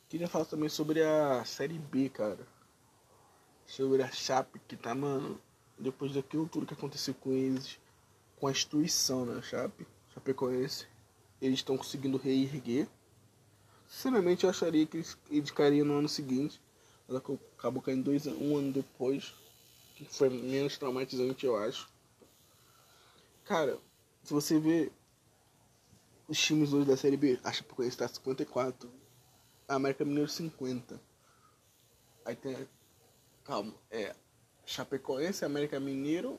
[0.08, 2.46] queria falar também sobre a série B, cara.
[3.66, 5.40] Sobre a Chape que tá, mano,
[5.78, 7.78] depois daquilo tudo que aconteceu com eles,
[8.38, 10.86] com a instituição, né, Chape, Chapecoense,
[11.40, 12.88] eles estão conseguindo reerguer.
[13.88, 16.60] Sinceramente, eu acharia que eles, eles cairiam no ano seguinte,
[17.08, 17.16] mas
[17.58, 19.34] acabou caindo dois, um ano depois,
[19.94, 21.88] que foi menos traumatizante, eu acho.
[23.44, 23.78] Cara,
[24.22, 24.90] se você vê
[26.28, 28.90] os times hoje da Série B, Chapecoense está 54.
[29.68, 31.00] A América Mineiro 50.
[32.24, 32.68] Aí tem.
[33.44, 34.14] Calma, é.
[34.64, 36.38] Chapecoense, América Mineiro,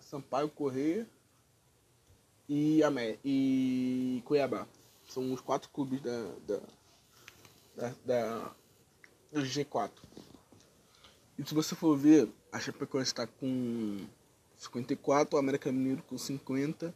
[0.00, 1.08] Sampaio Correia
[2.48, 4.66] e, Amé, e Cuiabá.
[5.08, 6.60] São os quatro clubes da, da,
[7.76, 8.56] da, da
[9.40, 9.90] do G4.
[11.38, 14.06] E se você for ver, a Chapecoense está com
[14.56, 16.94] 54, o América Mineiro com 50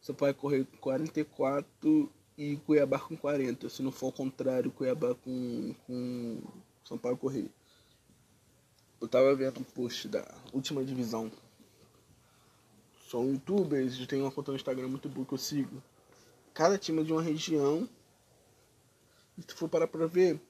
[0.00, 3.68] Sampaio Correio com 44 e Cuiabá com 40.
[3.68, 6.40] Se não for o contrário, Cuiabá com, com
[6.84, 7.50] Sampaio Correio.
[9.00, 11.30] Eu tava vendo um post da última divisão.
[13.10, 15.82] São youtubers, tem uma conta no Instagram muito boa que eu sigo.
[16.54, 17.88] Cada time é de uma região.
[19.36, 20.40] E se for parar pra ver,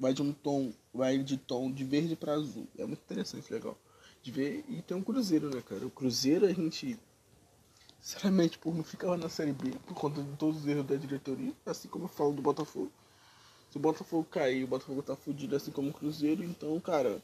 [0.00, 2.66] vai de um tom, vai de tom de verde para azul.
[2.76, 3.78] É muito interessante, legal.
[4.22, 4.64] De ver.
[4.68, 5.86] E tem um Cruzeiro, né, cara?
[5.86, 6.98] O Cruzeiro a gente
[8.00, 11.52] Sinceramente, por não ficar na Série B por conta de todos os erros da diretoria,
[11.66, 12.90] assim como eu falo do Botafogo.
[13.70, 17.22] Se o Botafogo cair, o Botafogo tá fudido assim como o Cruzeiro, então, cara,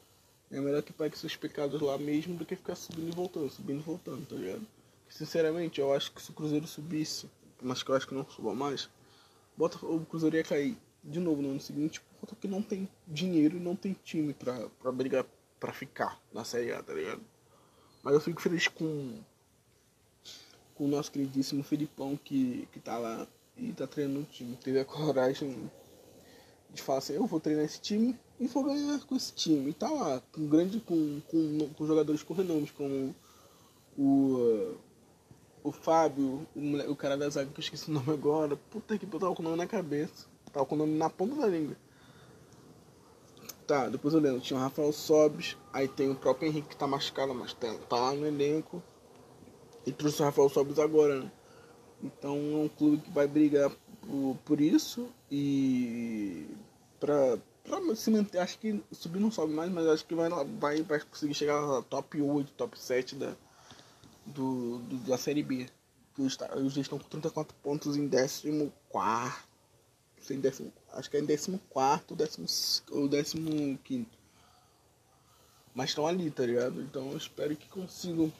[0.51, 3.79] é melhor que pague seus pecados lá mesmo do que ficar subindo e voltando, subindo
[3.79, 4.65] e voltando, tá ligado?
[5.09, 7.27] Sinceramente, eu acho que se o Cruzeiro subisse,
[7.59, 8.87] mas que eu acho que não suba mais,
[9.57, 13.59] o Cruzeiro ia cair de novo no ano seguinte, conta que não tem dinheiro e
[13.59, 15.25] não tem time pra, pra brigar,
[15.59, 17.21] pra ficar na Série A, tá ligado?
[18.03, 19.19] Mas eu fico feliz com
[20.77, 23.27] com o nosso queridíssimo Filipão que, que tá lá
[23.57, 24.55] e tá treinando o time.
[24.57, 25.69] Teve a coragem
[26.71, 29.71] de falar assim, eu vou treinar esse time e vou ganhar com esse time.
[29.71, 33.15] E tá lá, com grande, com, com, com jogadores com renomes, como
[33.97, 34.75] o,
[35.63, 38.55] o Fábio, o, o cara da zaga que eu esqueci o nome agora.
[38.69, 40.27] Puta que eu tava com o nome na cabeça.
[40.53, 41.75] Tava com o nome na ponta da língua.
[43.67, 46.87] Tá, depois eu lembro, tinha o Rafael Sobes, aí tem o próprio Henrique que tá
[46.87, 48.81] machucado, mas tá, tá lá no elenco.
[49.85, 51.31] E trouxe o Rafael Sobis agora, né?
[52.01, 53.69] Então é um clube que vai brigar
[54.01, 56.47] por, por isso e
[56.97, 60.81] pra, pra se manter, acho que subir não sobe mais, mas acho que vai, vai,
[60.83, 63.33] vai conseguir chegar na top 8, top 7 da,
[64.25, 65.67] do, do da Série B.
[66.17, 68.73] Os dois estão com 34 pontos em 14.
[70.19, 74.07] Sem décimo, acho que é em 14 ou 15.
[75.73, 76.81] Mas estão ali, tá ligado?
[76.81, 78.33] Então eu espero que consigam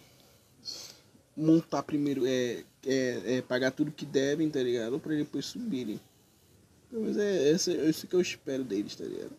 [1.36, 5.00] montar primeiro, é, é, é, pagar tudo que devem, tá ligado?
[5.00, 6.02] Pra depois subirem.
[6.92, 9.36] Mas é esse, esse que eu espero deles, tá ligado?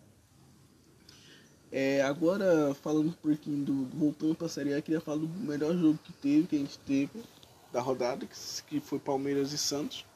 [1.72, 3.85] É, agora, falando um pouquinho do.
[3.87, 7.22] Voltando pra Série A, queria falar do melhor jogo que teve, que a gente teve
[7.72, 10.07] da rodada, que, que foi Palmeiras e Santos.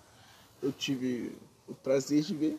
[0.62, 1.36] Eu tive
[1.66, 2.58] o prazer de ver.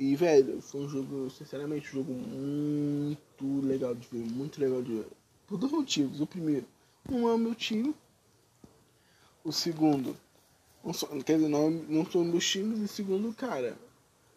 [0.00, 4.94] E, velho, foi um jogo, sinceramente, um jogo muito legal de ver, muito legal de
[4.94, 5.06] ver.
[5.46, 6.22] Por dois motivos.
[6.22, 6.64] O primeiro,
[7.06, 7.94] não é o meu time.
[9.44, 10.16] o segundo,
[10.82, 13.76] não só, quer dizer, não, não são meus times, e segundo, cara,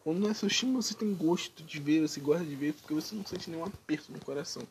[0.03, 2.93] quando não é seu time, você tem gosto de ver, você gosta de ver, porque
[2.93, 4.63] você não sente nenhum aperto no coração.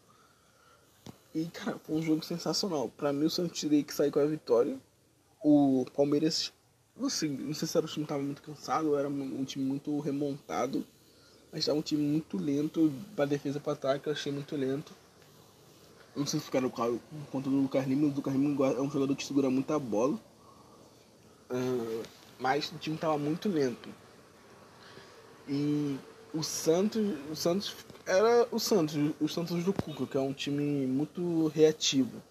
[1.34, 2.90] E, cara, foi um jogo sensacional.
[2.90, 4.78] Pra mim, o Santos que sair com a vitória.
[5.42, 6.52] O Palmeiras,
[7.00, 9.98] assim, não sei se era o time que tava muito cansado, era um time muito
[10.00, 10.84] remontado.
[11.50, 14.92] Mas estava um time muito lento, pra defesa pra ataque, eu achei muito lento.
[16.16, 17.00] Não sei se ficaram por
[17.30, 20.18] conta do Lucas Lima, o Lucas Lima é um jogador que segura muita bola.
[21.50, 22.02] Uh,
[22.38, 23.88] mas o time tava muito lento.
[25.48, 25.98] E
[26.32, 27.74] o Santos, o Santos
[28.06, 32.22] era o Santos, o Santos do Cuca, que é um time muito reativo.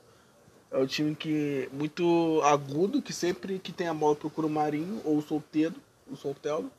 [0.71, 5.01] É um time que muito agudo, que sempre que tem a bola procura o Marinho
[5.03, 5.75] ou o Solteiro,
[6.09, 6.71] o Soltelo,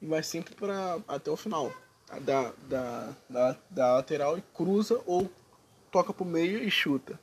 [0.00, 1.72] e vai sempre para até o final.
[2.20, 5.30] Da, da, da, da lateral e cruza ou
[5.90, 7.18] toca pro meio e chuta.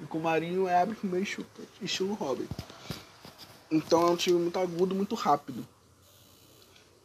[0.00, 1.62] E com o Marinho é abre pro meio e chuta.
[1.80, 2.48] Estilo Robin.
[3.70, 5.66] Então é um time muito agudo, muito rápido.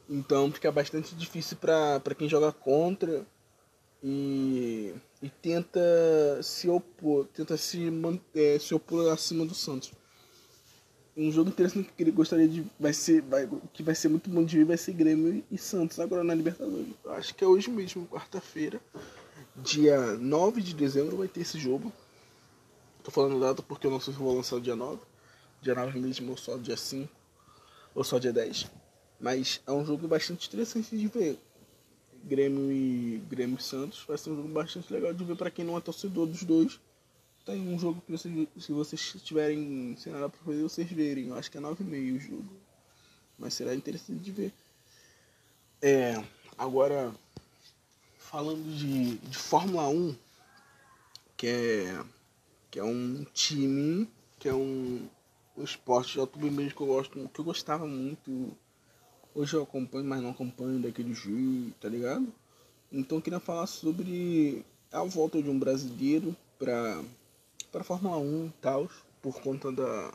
[0.10, 3.26] Então fica bastante difícil para quem joga contra
[4.04, 5.79] e, e tenta
[6.41, 9.91] se opor, tenta se manter, se opor acima do Santos.
[11.15, 14.43] Um jogo interessante que ele gostaria de vai ser vai, que vai ser muito bom
[14.43, 16.93] de ver vai ser Grêmio e Santos agora na Libertadores.
[17.03, 18.79] Eu acho que é hoje mesmo, quarta-feira,
[19.58, 21.91] dia 9 de dezembro vai ter esse jogo.
[23.03, 25.01] Tô falando data porque eu não sei se vou lançar dia 9.
[25.62, 27.10] Dia 9 mesmo ou só dia 5
[27.93, 28.67] ou só dia 10.
[29.19, 31.38] Mas é um jogo bastante interessante de ver.
[32.23, 35.65] Grêmio e Grêmio e Santos vai ser um jogo bastante legal de ver para quem
[35.65, 36.79] não é torcedor dos dois.
[37.45, 41.29] Tem um jogo que vocês, se vocês tiverem nada para fazer, vocês verem.
[41.29, 42.49] Eu acho que é 9,5 o jogo.
[43.38, 44.53] Mas será interessante de ver.
[45.82, 46.21] É,
[46.58, 47.13] agora,
[48.17, 50.15] falando de, de Fórmula 1,
[51.38, 52.03] que é,
[52.69, 55.08] que é um time, que é um,
[55.58, 58.55] um esporte de que eu gosto, que eu gostava muito
[59.39, 62.28] Hoje eu acompanho, mas não acompanho daquele jeito, tá ligado?
[62.91, 67.02] Então eu queria falar sobre a volta de um brasileiro pra,
[67.71, 68.89] pra Fórmula 1 e tal,
[69.21, 70.13] por conta da.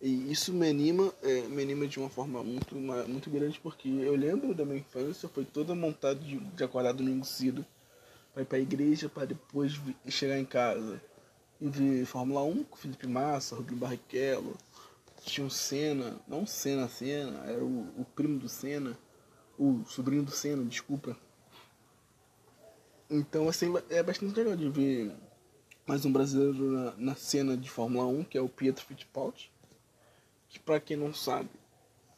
[0.00, 4.16] E isso me anima, é, me anima de uma forma muito, muito grande, porque eu
[4.16, 7.66] lembro da minha infância, foi toda montada de, de acordar domingo cedo,
[8.32, 10.98] pra ir pra igreja, para depois chegar em casa
[11.60, 14.56] e ver Fórmula 1 com Felipe Massa, Rubinho Barrichello,
[15.24, 18.98] tinha o Senna, não Senna, Senna, era o, o primo do Senna,
[19.58, 21.16] o sobrinho do Senna, desculpa.
[23.08, 25.12] Então, assim, é bastante legal de ver
[25.86, 29.50] mais um brasileiro na, na cena de Fórmula 1, que é o Pietro Fittipaldi,
[30.48, 31.50] que pra quem não sabe,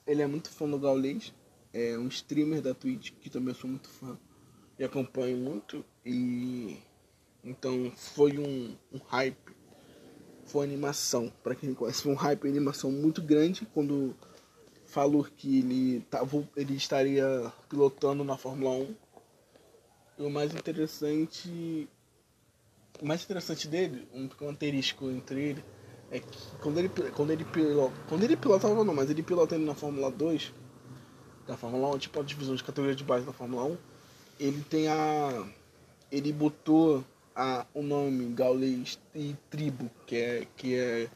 [0.07, 1.33] ele é muito fã do Gaules,
[1.73, 4.19] é um streamer da Twitch, que também sou muito fã
[4.79, 6.79] e acompanho muito, e
[7.43, 9.52] então foi um, um hype
[10.53, 11.33] foi animação.
[11.43, 14.15] Para quem conhece, foi um hype animação muito grande quando
[14.85, 18.95] falou que ele, tava, ele estaria pilotando na Fórmula 1.
[20.19, 21.89] E o mais interessante.
[23.01, 25.65] O mais interessante dele, um característico entre ele,
[26.11, 29.75] é que quando ele, quando ele, pilota, quando ele pilotava não, mas ele pilotando na
[29.75, 30.53] Fórmula 2,
[31.47, 33.79] da Fórmula 1, tipo a divisão de categoria de base da Fórmula 1,
[34.39, 35.47] ele tem a.
[36.11, 37.03] Ele botou
[37.35, 41.09] a, o nome gaulês e tribo, que é, que é,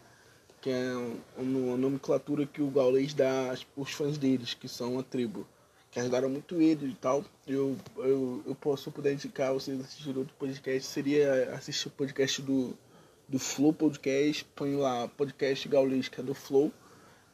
[0.60, 0.92] que é
[1.38, 5.46] a nomenclatura que o gaulês dá aos fãs deles, que são a tribo.
[5.90, 7.24] Que ajudaram muito ele e tal.
[7.46, 12.76] Eu, eu, eu posso poder indicar vocês assistirem outro podcast, seria assistir o podcast do,
[13.28, 16.72] do Flow Podcast, põe lá podcast gaulês, que é do Flow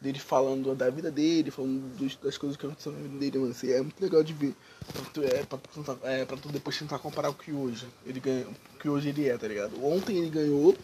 [0.03, 3.53] dele falando da vida dele, falando dos, das coisas que aconteceram na vida dele, mano.
[3.53, 4.55] Assim, é muito legal de ver.
[4.93, 5.59] Pra tu, é, pra,
[6.03, 9.29] é, pra tu depois tentar comparar o que hoje ele ganha, o que hoje ele
[9.29, 9.83] é, tá ligado?
[9.85, 10.77] Ontem ele ganhou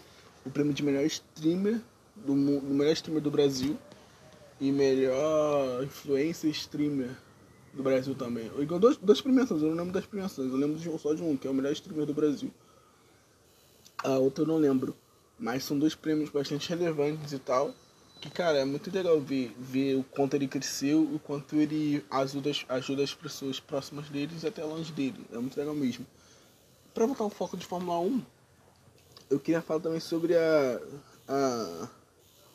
[0.46, 1.80] o prêmio de melhor streamer
[2.14, 3.76] do, do melhor streamer do Brasil
[4.60, 7.10] e melhor influencer streamer
[7.74, 8.46] do Brasil também.
[8.54, 11.22] Ele ganhou dois, duas premiações, eu não lembro das premiações, eu lembro de, só de
[11.22, 12.52] um, que é o melhor streamer do Brasil.
[13.98, 14.96] A outra eu não lembro.
[15.40, 17.74] Mas são dois prêmios bastante relevantes e tal
[18.20, 22.50] que, cara, é muito legal ver, ver o quanto ele cresceu, o quanto ele ajuda,
[22.68, 25.24] ajuda as pessoas próximas deles até longe dele.
[25.32, 26.06] É muito legal mesmo.
[26.92, 28.22] Para voltar ao foco de Fórmula 1,
[29.30, 30.80] eu queria falar também sobre a,
[31.28, 31.88] a,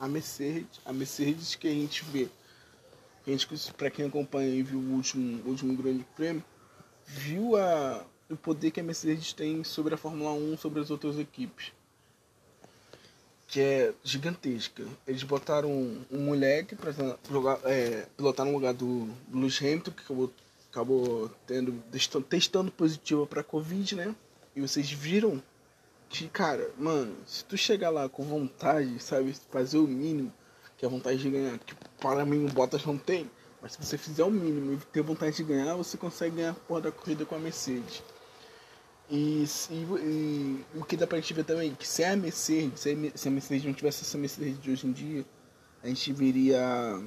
[0.02, 2.28] a Mercedes, a Mercedes que a gente vê.
[3.26, 6.44] A gente, para quem acompanha e viu o último, último grande prêmio,
[7.06, 11.18] viu a, o poder que a Mercedes tem sobre a Fórmula 1, sobre as outras
[11.18, 11.72] equipes
[13.54, 14.84] que é gigantesca.
[15.06, 16.92] Eles botaram um, um moleque para
[17.30, 20.34] jogar, é, pilotar no lugar do, Lewis Hamilton, que acabou,
[20.72, 21.72] acabou tendo,
[22.28, 24.16] testando positivo para Covid, né?
[24.56, 25.40] E vocês viram
[26.10, 30.34] que, cara, mano, se tu chegar lá com vontade, sabe, fazer o mínimo,
[30.76, 33.30] que é a vontade de ganhar, que para mim o Bottas não tem,
[33.62, 36.56] mas se você fizer o mínimo e ter vontade de ganhar, você consegue ganhar a
[36.56, 38.02] porra da corrida com a Mercedes.
[39.10, 43.28] E, e, e, o que dá pra gente ver também, que se a Mercedes, se
[43.28, 45.26] a Mercedes não tivesse essa Mercedes de hoje em dia,
[45.84, 47.04] a gente veria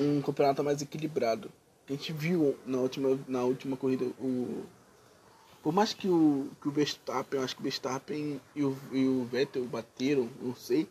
[0.00, 1.50] um campeonato mais equilibrado.
[1.88, 4.64] A gente viu na última, na última corrida o.
[5.62, 9.04] Por mais que o, que o Verstappen, eu acho que o Verstappen e o, e
[9.06, 10.88] o Vettel bateram, não sei.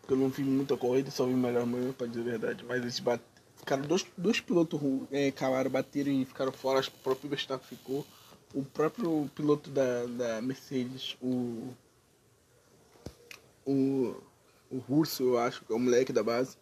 [0.00, 2.64] Porque eu não vi muita corrida, só vi melhor manhã pra dizer a verdade.
[2.64, 3.24] Mas eles bate,
[3.56, 7.66] ficaram dois, dois pilotos é, calaram, bateram e ficaram fora, acho que o próprio Verstappen
[7.66, 8.06] ficou.
[8.56, 11.74] O próprio piloto da, da Mercedes, o.
[13.66, 14.14] O.
[14.70, 16.56] O Russo, eu acho, que é o moleque da base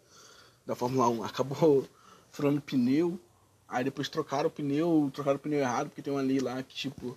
[0.66, 1.86] da Fórmula 1, acabou
[2.32, 3.16] furando pneu.
[3.68, 6.74] Aí depois trocaram o pneu, trocaram o pneu errado, porque tem uma lei lá que
[6.74, 7.16] tipo,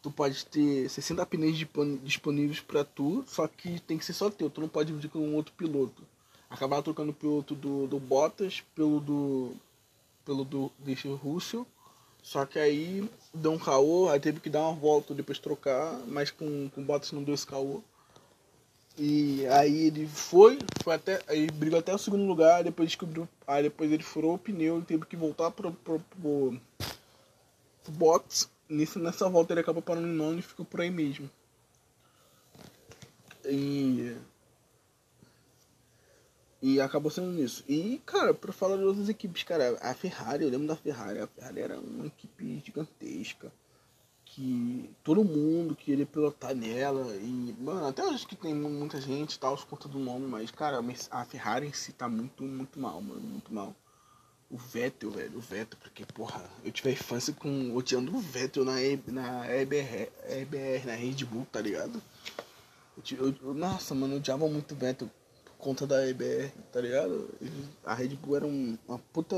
[0.00, 1.66] tu pode ter 60 pneus
[2.04, 5.18] disponíveis para tu, só que tem que ser só teu, tu não pode dividir com
[5.18, 6.06] um outro piloto.
[6.48, 9.56] Acabaram trocando o piloto do, do Bottas pelo do.
[10.24, 11.66] pelo do Deixa Russell.
[12.22, 16.30] Só que aí deu um caô, aí teve que dar uma volta depois trocar, mas
[16.30, 17.82] com, com o Bottas não deu esse caô.
[18.98, 21.20] E aí ele foi, foi até.
[21.26, 23.26] Aí brigou até o segundo lugar, depois descobriu.
[23.46, 26.60] Aí depois ele furou o pneu e teve que voltar pro, pro, pro,
[27.82, 28.50] pro box.
[28.68, 31.28] Nisso, nessa volta ele acabou parando em nono e ficou por aí mesmo.
[33.46, 34.14] E.
[36.62, 37.64] E acabou sendo isso.
[37.68, 41.26] E, cara, pra falar de outras equipes, cara, a Ferrari, eu lembro da Ferrari, a
[41.26, 43.52] Ferrari era uma equipe gigantesca
[44.24, 47.16] que todo mundo queria pilotar nela.
[47.16, 50.80] E, mano, até acho que tem muita gente tal, por conta do nome, mas, cara,
[51.10, 53.74] a Ferrari em si tá muito, muito mal, mano, muito mal.
[54.48, 58.64] O Vettel, velho, o Vettel, porque, porra, eu tive a infância com odiando o Vettel
[58.64, 58.74] na,
[59.08, 62.00] na EBR, EBR, na Red Bull, tá ligado?
[63.18, 65.10] Eu, eu, nossa, mano, eu odiava muito o Vettel
[65.62, 67.30] conta da EBR, tá ligado?
[67.84, 69.36] A Red Bull era um, uma puta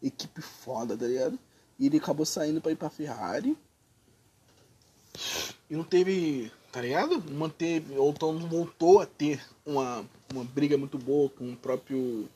[0.00, 1.36] equipe foda, tá ligado?
[1.76, 3.58] E ele acabou saindo pra ir pra Ferrari
[5.68, 7.20] e não teve, tá ligado?
[7.32, 12.28] Manteve, ou então voltou a ter uma, uma briga muito boa com o próprio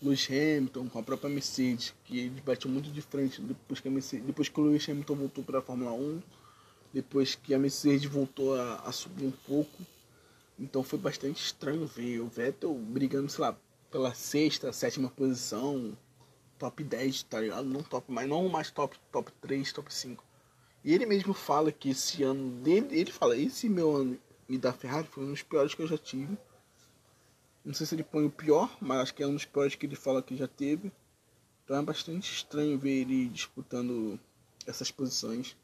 [0.00, 3.90] Lewis Hamilton, com a própria Mercedes, que eles batiam muito de frente depois que, a
[3.90, 6.22] Mercedes, depois que o Lewis Hamilton voltou para a Fórmula 1,
[6.94, 9.82] depois que a Mercedes voltou a, a subir um pouco.
[10.58, 13.56] Então foi bastante estranho ver o Vettel brigando, sei lá,
[13.90, 15.96] pela sexta, sétima posição,
[16.58, 17.64] top 10, tá ligado?
[17.64, 20.24] Não top, mas não mais top, top 3, top 5.
[20.84, 24.72] E ele mesmo fala que esse ano dele, ele fala, esse meu ano e da
[24.72, 26.36] Ferrari foi um dos piores que eu já tive.
[27.64, 29.86] Não sei se ele põe o pior, mas acho que é um dos piores que
[29.86, 30.92] ele fala que já teve.
[31.64, 34.18] Então é bastante estranho ver ele disputando
[34.66, 35.56] essas posições.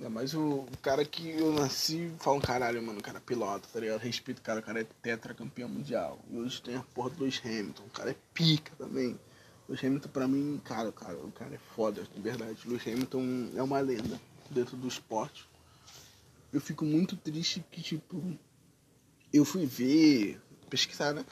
[0.00, 3.68] Ainda mais o, cara que eu nasci fala um caralho, mano, o cara é piloto,
[3.70, 4.00] tá ligado?
[4.00, 6.18] Respeito o cara, o cara é tetracampeão mundial.
[6.30, 9.20] E hoje tem a porra do Lewis Hamilton, o cara é pica também.
[9.68, 12.66] Lewis Hamilton pra mim, cara, cara, o cara é foda, de verdade.
[12.66, 15.46] Lewis Hamilton é uma lenda dentro do esporte.
[16.50, 18.22] Eu fico muito triste que, tipo,
[19.30, 21.26] eu fui ver, pesquisar, né?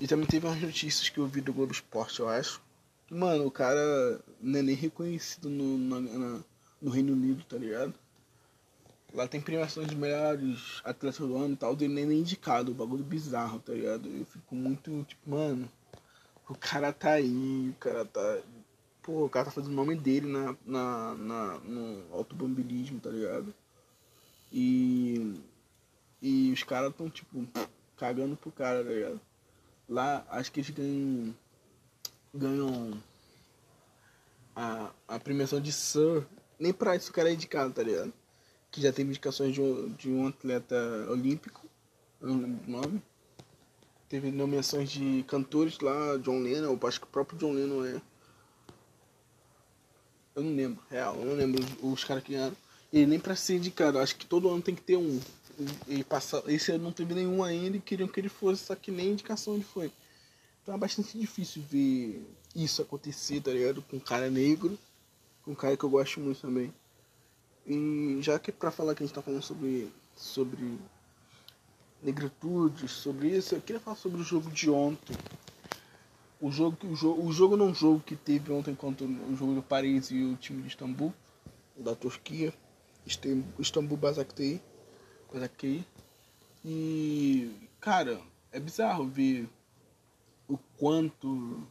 [0.00, 2.60] E também teve umas notícias que eu vi do Globo Esporte, eu acho.
[3.08, 6.40] Mano, o cara não é nem reconhecido no, na,
[6.82, 7.94] no Reino Unido, tá ligado?
[9.14, 12.74] Lá tem premiações de melhores atletas do ano e tal, ele nem é indicado, o
[12.74, 14.08] bagulho bizarro, tá ligado?
[14.08, 15.70] Eu fico muito, tipo, mano,
[16.48, 18.40] o cara tá aí, o cara tá.
[19.02, 23.54] Pô, o cara tá fazendo o nome dele na, na, na, no automobilismo, tá ligado?
[24.52, 25.40] E.
[26.20, 27.46] E os caras tão, tipo,
[27.96, 29.20] cagando pro cara, tá ligado?
[29.88, 31.34] Lá, acho que eles ganham.
[32.34, 33.02] Ganham.
[34.54, 36.26] A, a premiação de Sir.
[36.62, 38.12] Nem pra isso o cara é indicado, tá ligado?
[38.70, 40.76] Que já teve indicações de um, de um atleta
[41.10, 41.66] olímpico.
[42.20, 43.02] Não lembro o nome
[44.08, 48.00] Teve nomeações de cantores lá, John Lennon, eu acho que o próprio John Lennon é.
[50.36, 52.54] Eu não lembro, real, eu não lembro os, caras que ganharam.
[52.92, 55.18] E nem pra ser indicado, acho que todo ano tem que ter um.
[55.88, 58.92] E passa, esse ano não teve nenhum ainda e queriam que ele fosse, só que
[58.92, 59.90] nem indicação ele foi.
[60.62, 62.22] Então é bastante difícil ver
[62.54, 63.82] isso acontecer, tá ligado?
[63.82, 64.78] Com um cara negro,
[65.46, 66.72] um cara que eu gosto muito também.
[67.66, 70.78] E já que é pra falar que a gente tá falando sobre, sobre
[72.02, 75.16] negritude, sobre isso, eu queria falar sobre o jogo de ontem.
[76.40, 79.62] O jogo, o jogo, o jogo não jogo que teve ontem contra o jogo do
[79.62, 81.14] Paris e o time de Istambul,
[81.76, 82.52] da Turquia,
[83.58, 84.60] Istambul Basaksehir.
[85.32, 85.84] Basaksehir.
[86.64, 88.20] E, cara,
[88.50, 89.48] é bizarro ver
[90.48, 91.62] o quanto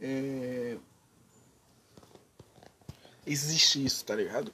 [0.00, 0.78] é,
[3.28, 4.52] existe isso, tá ligado?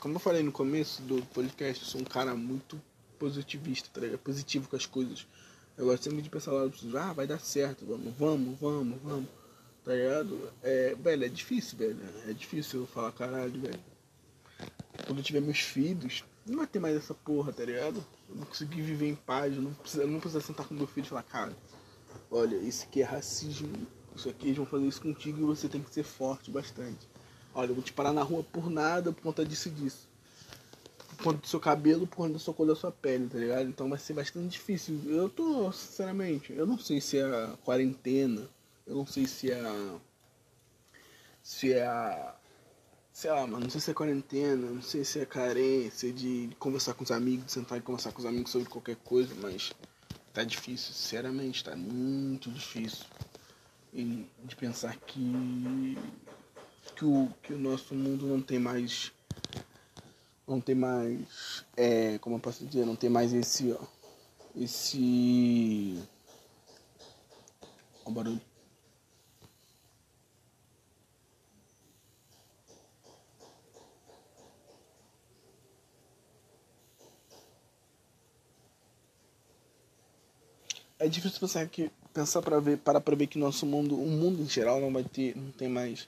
[0.00, 2.80] como eu falei no começo do podcast, eu sou um cara muito
[3.18, 4.18] positivista, tá ligado?
[4.20, 5.26] Positivo com as coisas.
[5.76, 9.28] Eu gosto sempre de pensar lá, ah, vai dar certo, vamos, vamos, vamos, vamos.
[9.84, 10.50] Tá ligado?
[10.62, 11.98] É, velho, é difícil, velho.
[12.26, 13.80] É difícil eu falar, caralho, velho.
[15.06, 18.02] Quando eu tiver meus filhos, não vai ter mais essa porra, tá ligado?
[18.28, 21.04] Eu não consegui viver em paz, eu não preciso, não preciso sentar com meu filho
[21.04, 21.54] e falar, cara,
[22.30, 23.86] olha, isso aqui é racismo,
[24.16, 27.06] isso aqui eles vão fazer isso contigo e você tem que ser forte bastante.
[27.54, 30.08] Olha, eu vou te parar na rua por nada, por conta disso e disso.
[31.16, 33.68] Por conta do seu cabelo, por conta da sua cor da sua pele, tá ligado?
[33.68, 35.00] Então vai ser bastante difícil.
[35.06, 38.48] Eu tô, sinceramente, eu não sei se é a quarentena,
[38.86, 39.62] eu não sei se é.
[41.42, 42.36] Se é a.
[43.12, 46.94] Sei lá, mano, não sei se é quarentena, não sei se é carência de conversar
[46.94, 49.72] com os amigos, de sentar e conversar com os amigos sobre qualquer coisa, mas
[50.32, 53.04] tá difícil, sinceramente, tá muito difícil.
[53.92, 55.98] E de pensar que
[57.00, 59.10] que o, que o nosso mundo não tem mais.
[60.46, 61.64] Não tem mais.
[61.74, 62.84] É, como eu posso dizer?
[62.84, 63.72] Não tem mais esse.
[63.72, 63.78] Ó,
[64.54, 65.98] esse.
[68.04, 68.40] O barulho.
[80.98, 84.42] É difícil pensar que pensar para ver, para para ver que nosso mundo, o mundo
[84.42, 86.06] em geral não vai ter, não tem mais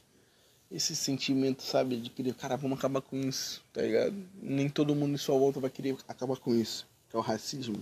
[0.72, 4.14] esse sentimento, sabe, de querer, cara, vamos acabar com isso, tá ligado?
[4.42, 7.76] Nem todo mundo em sua volta vai querer acabar com isso, que é o racismo,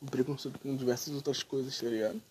[0.00, 2.22] o preconceito com diversas outras coisas, tá ligado?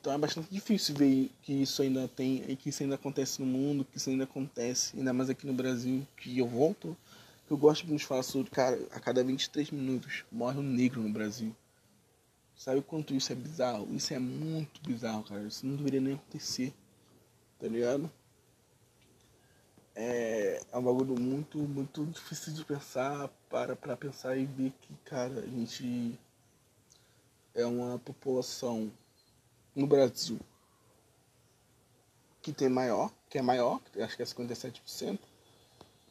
[0.00, 3.46] Então é bastante difícil ver que isso ainda tem, e que isso ainda acontece no
[3.46, 6.96] mundo, que isso ainda acontece, ainda mais aqui no Brasil, que eu volto,
[7.46, 11.02] que eu gosto de nos falar sobre, cara, a cada 23 minutos morre um negro
[11.02, 11.54] no Brasil.
[12.56, 13.88] Sabe o quanto isso é bizarro?
[13.96, 15.42] Isso é muito bizarro, cara.
[15.42, 16.72] Isso não deveria nem acontecer,
[17.58, 18.10] tá ligado?
[19.94, 24.94] É, é um bagulho muito, muito difícil de pensar, para pra pensar e ver que,
[25.04, 26.18] cara, a gente
[27.54, 28.90] é uma população
[29.74, 30.38] no Brasil
[32.42, 35.18] que tem maior, que é maior, acho que é 57%.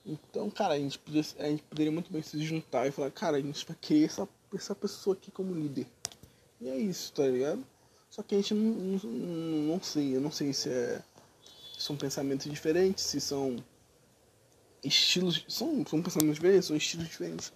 [0.06, 3.38] Então, cara, a gente, podia, a gente poderia muito bem se juntar e falar, cara,
[3.38, 5.88] a gente vai querer essa, essa pessoa aqui como líder.
[6.62, 7.64] E é isso, tá ligado?
[8.10, 9.12] Só que a gente não, não,
[9.74, 11.02] não sei, eu não sei se é
[11.80, 13.64] são pensamentos diferentes, se são
[14.84, 15.46] estilos.
[15.48, 17.54] São, são pensamentos diferentes, são estilos diferentes.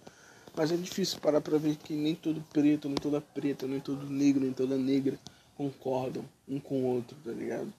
[0.56, 4.08] Mas é difícil parar pra ver que nem todo preto, nem toda preta, nem todo
[4.08, 5.18] negro, nem toda negra
[5.56, 7.72] concordam um com o outro, tá ligado?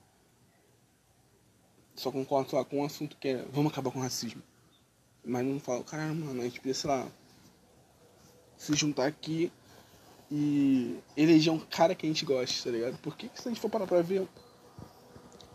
[1.95, 4.43] Só lá, com um assunto que é vamos acabar com o racismo.
[5.23, 7.11] Mas não falam, caralho, mano, a gente precisa, sei lá,
[8.55, 9.51] se juntar aqui
[10.29, 12.97] e eleger um cara que a gente gosta, tá ligado?
[13.01, 14.27] Porque se a gente for parar pra ver,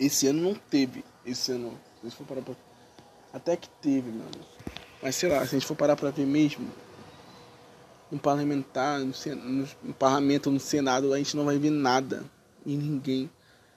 [0.01, 1.05] esse ano não teve.
[1.25, 2.55] Esse ano, se a gente for parar pra.
[3.33, 4.31] Até que teve, mano.
[5.03, 6.69] Mas sei lá, se a gente for parar pra ver mesmo,
[8.11, 9.13] no parlamentar, no,
[9.83, 12.25] no parlamento, no Senado, a gente não vai ver nada.
[12.65, 13.31] E ninguém.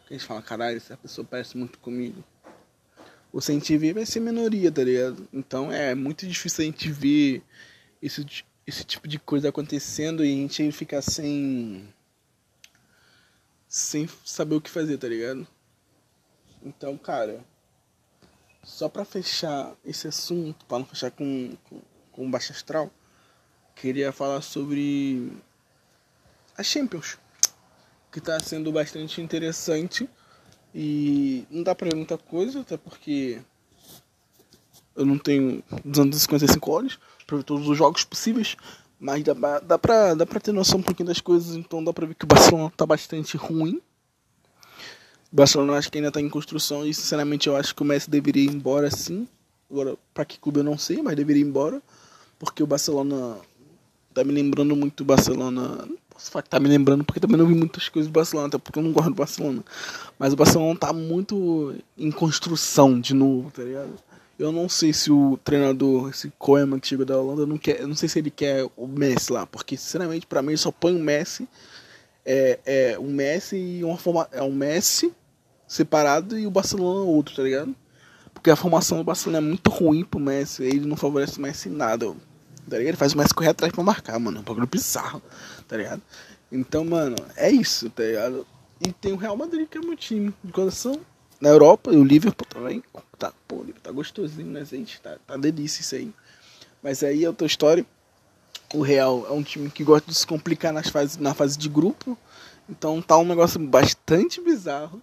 [0.10, 2.24] A gente fala, caralho, essa pessoa parece muito comigo.
[3.32, 5.28] Ou se a gente ver, vai ser minoria, tá ligado?
[5.34, 7.42] Então é muito difícil a gente ver
[8.02, 8.26] esse,
[8.66, 11.88] esse tipo de coisa acontecendo e a gente ficar sem.
[13.68, 15.48] sem saber o que fazer, tá ligado?
[16.66, 17.44] Então, cara,
[18.64, 22.90] só para fechar esse assunto, para não fechar com, com, com baixa astral,
[23.76, 25.34] queria falar sobre
[26.58, 27.18] a Champions,
[28.12, 30.10] que está sendo bastante interessante
[30.74, 33.42] e não dá para ver muita coisa, até porque
[34.96, 38.56] eu não tenho 255 horas para ver todos os jogos possíveis,
[38.98, 42.06] mas dá, dá, pra, dá pra ter noção um pouquinho das coisas, então dá pra
[42.06, 43.82] ver que o Barcelona tá bastante ruim
[45.34, 48.44] Barcelona acho que ainda está em construção e sinceramente eu acho que o Messi deveria
[48.44, 49.28] ir embora sim.
[49.70, 51.82] Agora, para que clube eu não sei, mas deveria ir embora.
[52.38, 53.38] Porque o Barcelona
[54.14, 55.88] tá me lembrando muito do Barcelona.
[55.88, 58.48] Não posso falar que tá me lembrando porque também não vi muitas coisas do Barcelona,
[58.48, 59.64] até porque eu não gosto do Barcelona.
[60.20, 63.94] Mas o Barcelona tá muito em construção de novo, tá ligado?
[64.38, 67.96] Eu não sei se o treinador, esse Koeman que chegou da Holanda, não quer, não
[67.96, 71.00] sei se ele quer o Messi lá, porque sinceramente para mim ele só põe o
[71.00, 71.48] Messi
[72.26, 75.14] é, é um Messi e uma forma é um Messi
[75.74, 77.76] separado e o Barcelona outro, tá ligado?
[78.32, 81.70] Porque a formação do Barcelona é muito ruim pro Messi, ele não favorece o Messi
[81.70, 82.90] em nada, tá ligado?
[82.90, 85.22] Ele faz o Messi correr atrás pra marcar, mano, é um bagulho bizarro,
[85.68, 86.02] tá ligado?
[86.52, 88.46] Então, mano, é isso, tá ligado?
[88.80, 91.00] E tem o Real Madrid, que é meu time de coração.
[91.42, 92.82] Na Europa, e o Liverpool também.
[93.18, 95.02] Tá, pô, o Liverpool tá gostosinho, né, gente?
[95.02, 96.14] Tá, tá delícia isso aí.
[96.82, 97.86] Mas aí é outra história.
[98.74, 101.68] O Real é um time que gosta de se complicar nas fases, na fase de
[101.68, 102.18] grupo.
[102.70, 105.02] Então tá um negócio bastante bizarro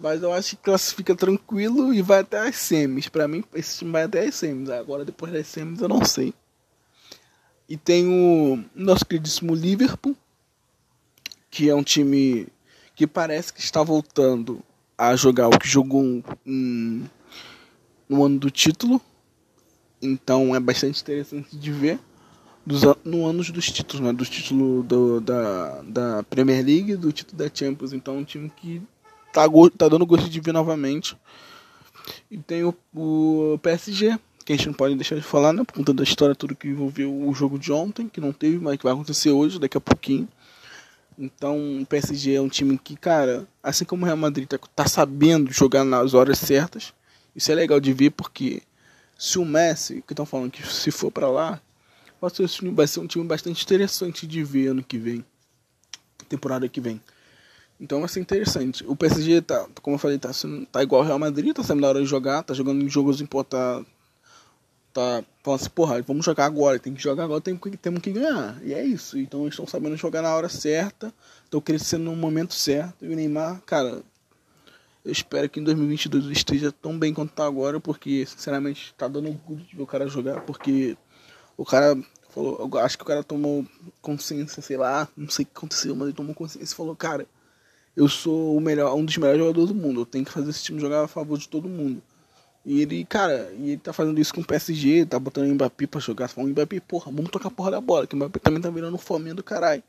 [0.00, 3.06] Mas eu acho que classifica tranquilo e vai até as semis.
[3.06, 4.70] Pra mim, esse time vai até as semis.
[4.70, 6.32] Agora, depois das semis, eu não sei.
[7.68, 10.16] E tem o nosso queridíssimo Liverpool,
[11.50, 12.48] que é um time
[12.96, 14.62] que parece que está voltando
[14.96, 19.00] a jogar o que jogou no ano do título.
[20.00, 22.00] Então é bastante interessante de ver.
[22.64, 24.12] Dos, no ano dos títulos, né?
[24.14, 27.92] Dos títulos do, da, da Premier League do título da Champions.
[27.92, 28.82] Então é um time que
[29.32, 29.44] tá,
[29.76, 31.16] tá dando gosto de ver novamente.
[32.30, 35.64] E tem o, o PSG, que a gente não pode deixar de falar, né?
[35.64, 38.76] Por conta da história, tudo que envolveu o jogo de ontem, que não teve, mas
[38.76, 40.28] que vai acontecer hoje, daqui a pouquinho.
[41.18, 44.86] Então o PSG é um time que, cara, assim como o Real Madrid tá, tá
[44.86, 46.94] sabendo jogar nas horas certas.
[47.36, 48.62] Isso é legal de ver porque
[49.18, 51.60] se o Messi, que estão falando que se for para lá,
[52.20, 52.30] vai
[52.86, 55.24] ser, um time bastante interessante de ver ano que vem.
[56.28, 57.00] Temporada que vem.
[57.80, 58.84] Então ser interessante.
[58.86, 60.30] O PSG tá, como eu falei, tá,
[60.70, 63.20] tá igual ao Real Madrid, tá sendo na hora de jogar, tá jogando em jogos
[63.20, 63.90] importantes.
[64.92, 68.60] Tá falando assim, porra, vamos jogar agora, tem que jogar agora, tem temos que ganhar.
[68.62, 69.18] E é isso.
[69.18, 71.14] Então eles estão sabendo jogar na hora certa,
[71.44, 73.04] estão crescendo no momento certo.
[73.04, 74.02] E o Neymar, cara,
[75.04, 79.08] eu espero que em 2022 ele esteja tão bem quanto tá agora, porque sinceramente tá
[79.08, 80.98] dando orgulho de ver o cara jogar, porque
[81.56, 81.96] o cara
[82.28, 83.64] falou, acho que o cara tomou
[84.02, 87.26] consciência, sei lá, não sei o que aconteceu, mas ele tomou consciência e falou, cara,
[88.00, 90.00] eu sou o melhor, um dos melhores jogadores do mundo.
[90.00, 92.02] Eu tenho que fazer esse time jogar a favor de todo mundo.
[92.64, 95.86] E ele, cara, e ele tá fazendo isso com o PSG, tá botando o Mbappé
[95.86, 96.28] pra jogar.
[96.28, 98.96] Falando, Mbappé, porra, vamos tocar a porra da bola, que o Mbappé também tá virando
[98.96, 99.82] fominha do caralho.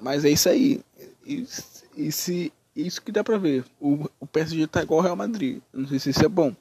[0.00, 0.80] Mas é isso aí.
[1.24, 2.32] Isso, isso,
[2.74, 3.64] isso que dá pra ver.
[3.80, 5.60] O, o PSG tá igual ao Real Madrid.
[5.72, 6.52] Não sei se isso é bom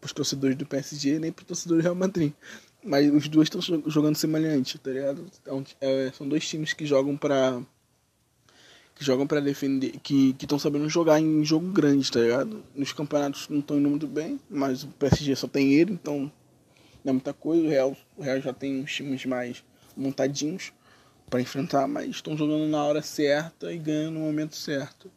[0.00, 2.32] pros torcedores do PSG, nem pros torcedores do Real Madrid.
[2.84, 5.26] Mas os dois estão jogando semelhante, tá ligado?
[5.42, 7.60] Então, é, são dois times que jogam pra
[9.00, 12.62] que jogam para defender, que estão sabendo jogar em jogo grande, tá ligado?
[12.76, 16.30] Nos campeonatos não estão indo muito bem, mas o PSG só tem ele, então
[17.02, 17.64] não é muita coisa.
[17.64, 19.64] O Real, o Real já tem uns times mais
[19.96, 20.70] montadinhos
[21.30, 25.10] para enfrentar, mas estão jogando na hora certa e ganhando no momento certo.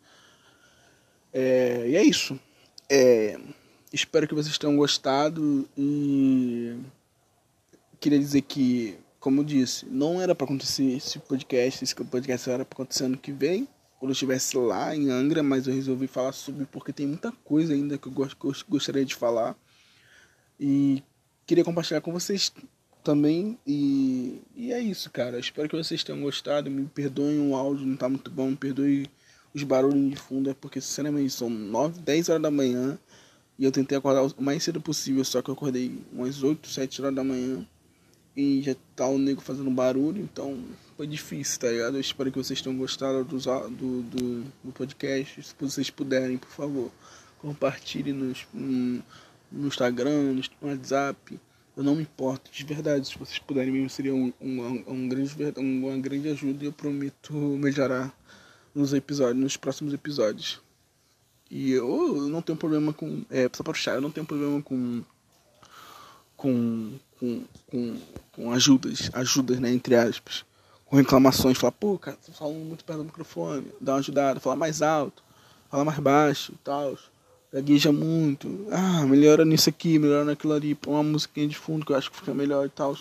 [1.33, 2.39] É, e é isso.
[2.89, 3.37] É,
[3.91, 6.73] espero que vocês tenham gostado e
[7.99, 12.65] queria dizer que como eu disse, não era para acontecer esse podcast, esse podcast era
[12.65, 13.65] para acontecer ano que vem,
[14.03, 17.73] quando eu estivesse lá em Angra, mas eu resolvi falar sobre porque tem muita coisa
[17.73, 18.29] ainda que eu
[18.67, 19.55] gostaria de falar
[20.59, 21.01] e
[21.45, 22.51] queria compartilhar com vocês
[23.01, 25.39] também e, e é isso, cara.
[25.39, 26.69] Espero que vocês tenham gostado.
[26.69, 29.05] Me perdoem o áudio, não tá muito bom, me perdoem
[29.53, 32.99] os barulhos de fundo, é porque sinceramente são 9, 10 horas da manhã
[33.57, 37.01] e eu tentei acordar o mais cedo possível, só que eu acordei umas 8, 7
[37.01, 37.65] horas da manhã
[38.35, 40.57] e já tá o nego fazendo barulho, então
[40.97, 41.95] foi difícil, tá ligado?
[41.95, 45.43] Eu espero que vocês tenham gostado do, do, do, do podcast.
[45.43, 46.91] Se vocês puderem, por favor,
[47.39, 48.33] compartilhem no,
[49.51, 51.39] no Instagram, no WhatsApp.
[51.75, 53.07] Eu não me importo, de verdade.
[53.07, 57.33] Se vocês puderem mesmo, seria um, um, um grande, uma grande ajuda e eu prometo
[57.33, 58.15] melhorar
[58.73, 60.61] nos episódios, nos próximos episódios.
[61.49, 63.23] E eu não tenho problema com.
[63.29, 65.03] É, só pra puxar, eu não tenho problema com.
[66.35, 66.93] com
[67.23, 67.95] com, com,
[68.33, 70.43] com ajudas, ajudas, né, entre aspas,
[70.85, 74.57] com reclamações, falar, pô, cara, tô falando muito perto do microfone, dá uma ajudada, falar
[74.57, 75.23] mais alto,
[75.71, 76.97] falar mais baixo e tal,
[77.53, 81.93] gagueja muito, ah, melhora nisso aqui, melhora naquilo ali, põe uma musiquinha de fundo que
[81.93, 82.97] eu acho que fica melhor e tal.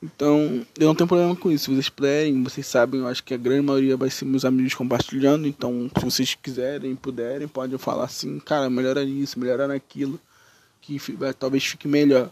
[0.00, 1.64] Então, eu não tenho problema com isso.
[1.64, 4.72] Se vocês puderem, vocês sabem, eu acho que a grande maioria vai ser meus amigos
[4.72, 5.46] compartilhando.
[5.46, 10.18] Então, se vocês quiserem, puderem, podem falar assim, cara, melhora nisso, melhora naquilo,
[10.80, 10.98] que
[11.38, 12.30] talvez fique melhor.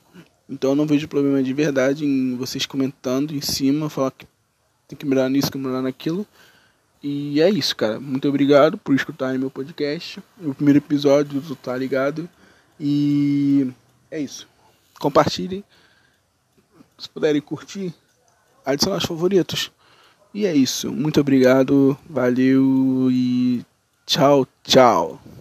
[0.48, 4.26] Então eu não vejo problema de verdade em vocês comentando em cima, falar que
[4.86, 6.26] tem que melhorar nisso, que melhorar naquilo.
[7.02, 8.00] E é isso, cara.
[8.00, 10.20] Muito obrigado por escutarem meu podcast.
[10.42, 12.28] O primeiro episódio do Tá Ligado.
[12.80, 13.70] E
[14.10, 14.48] é isso.
[14.98, 15.62] Compartilhem.
[16.98, 17.94] Se puderem curtir,
[18.64, 19.70] adicionar os favoritos.
[20.34, 20.90] E é isso.
[20.90, 21.96] Muito obrigado.
[22.08, 23.64] Valeu e
[24.04, 25.28] tchau, tchau.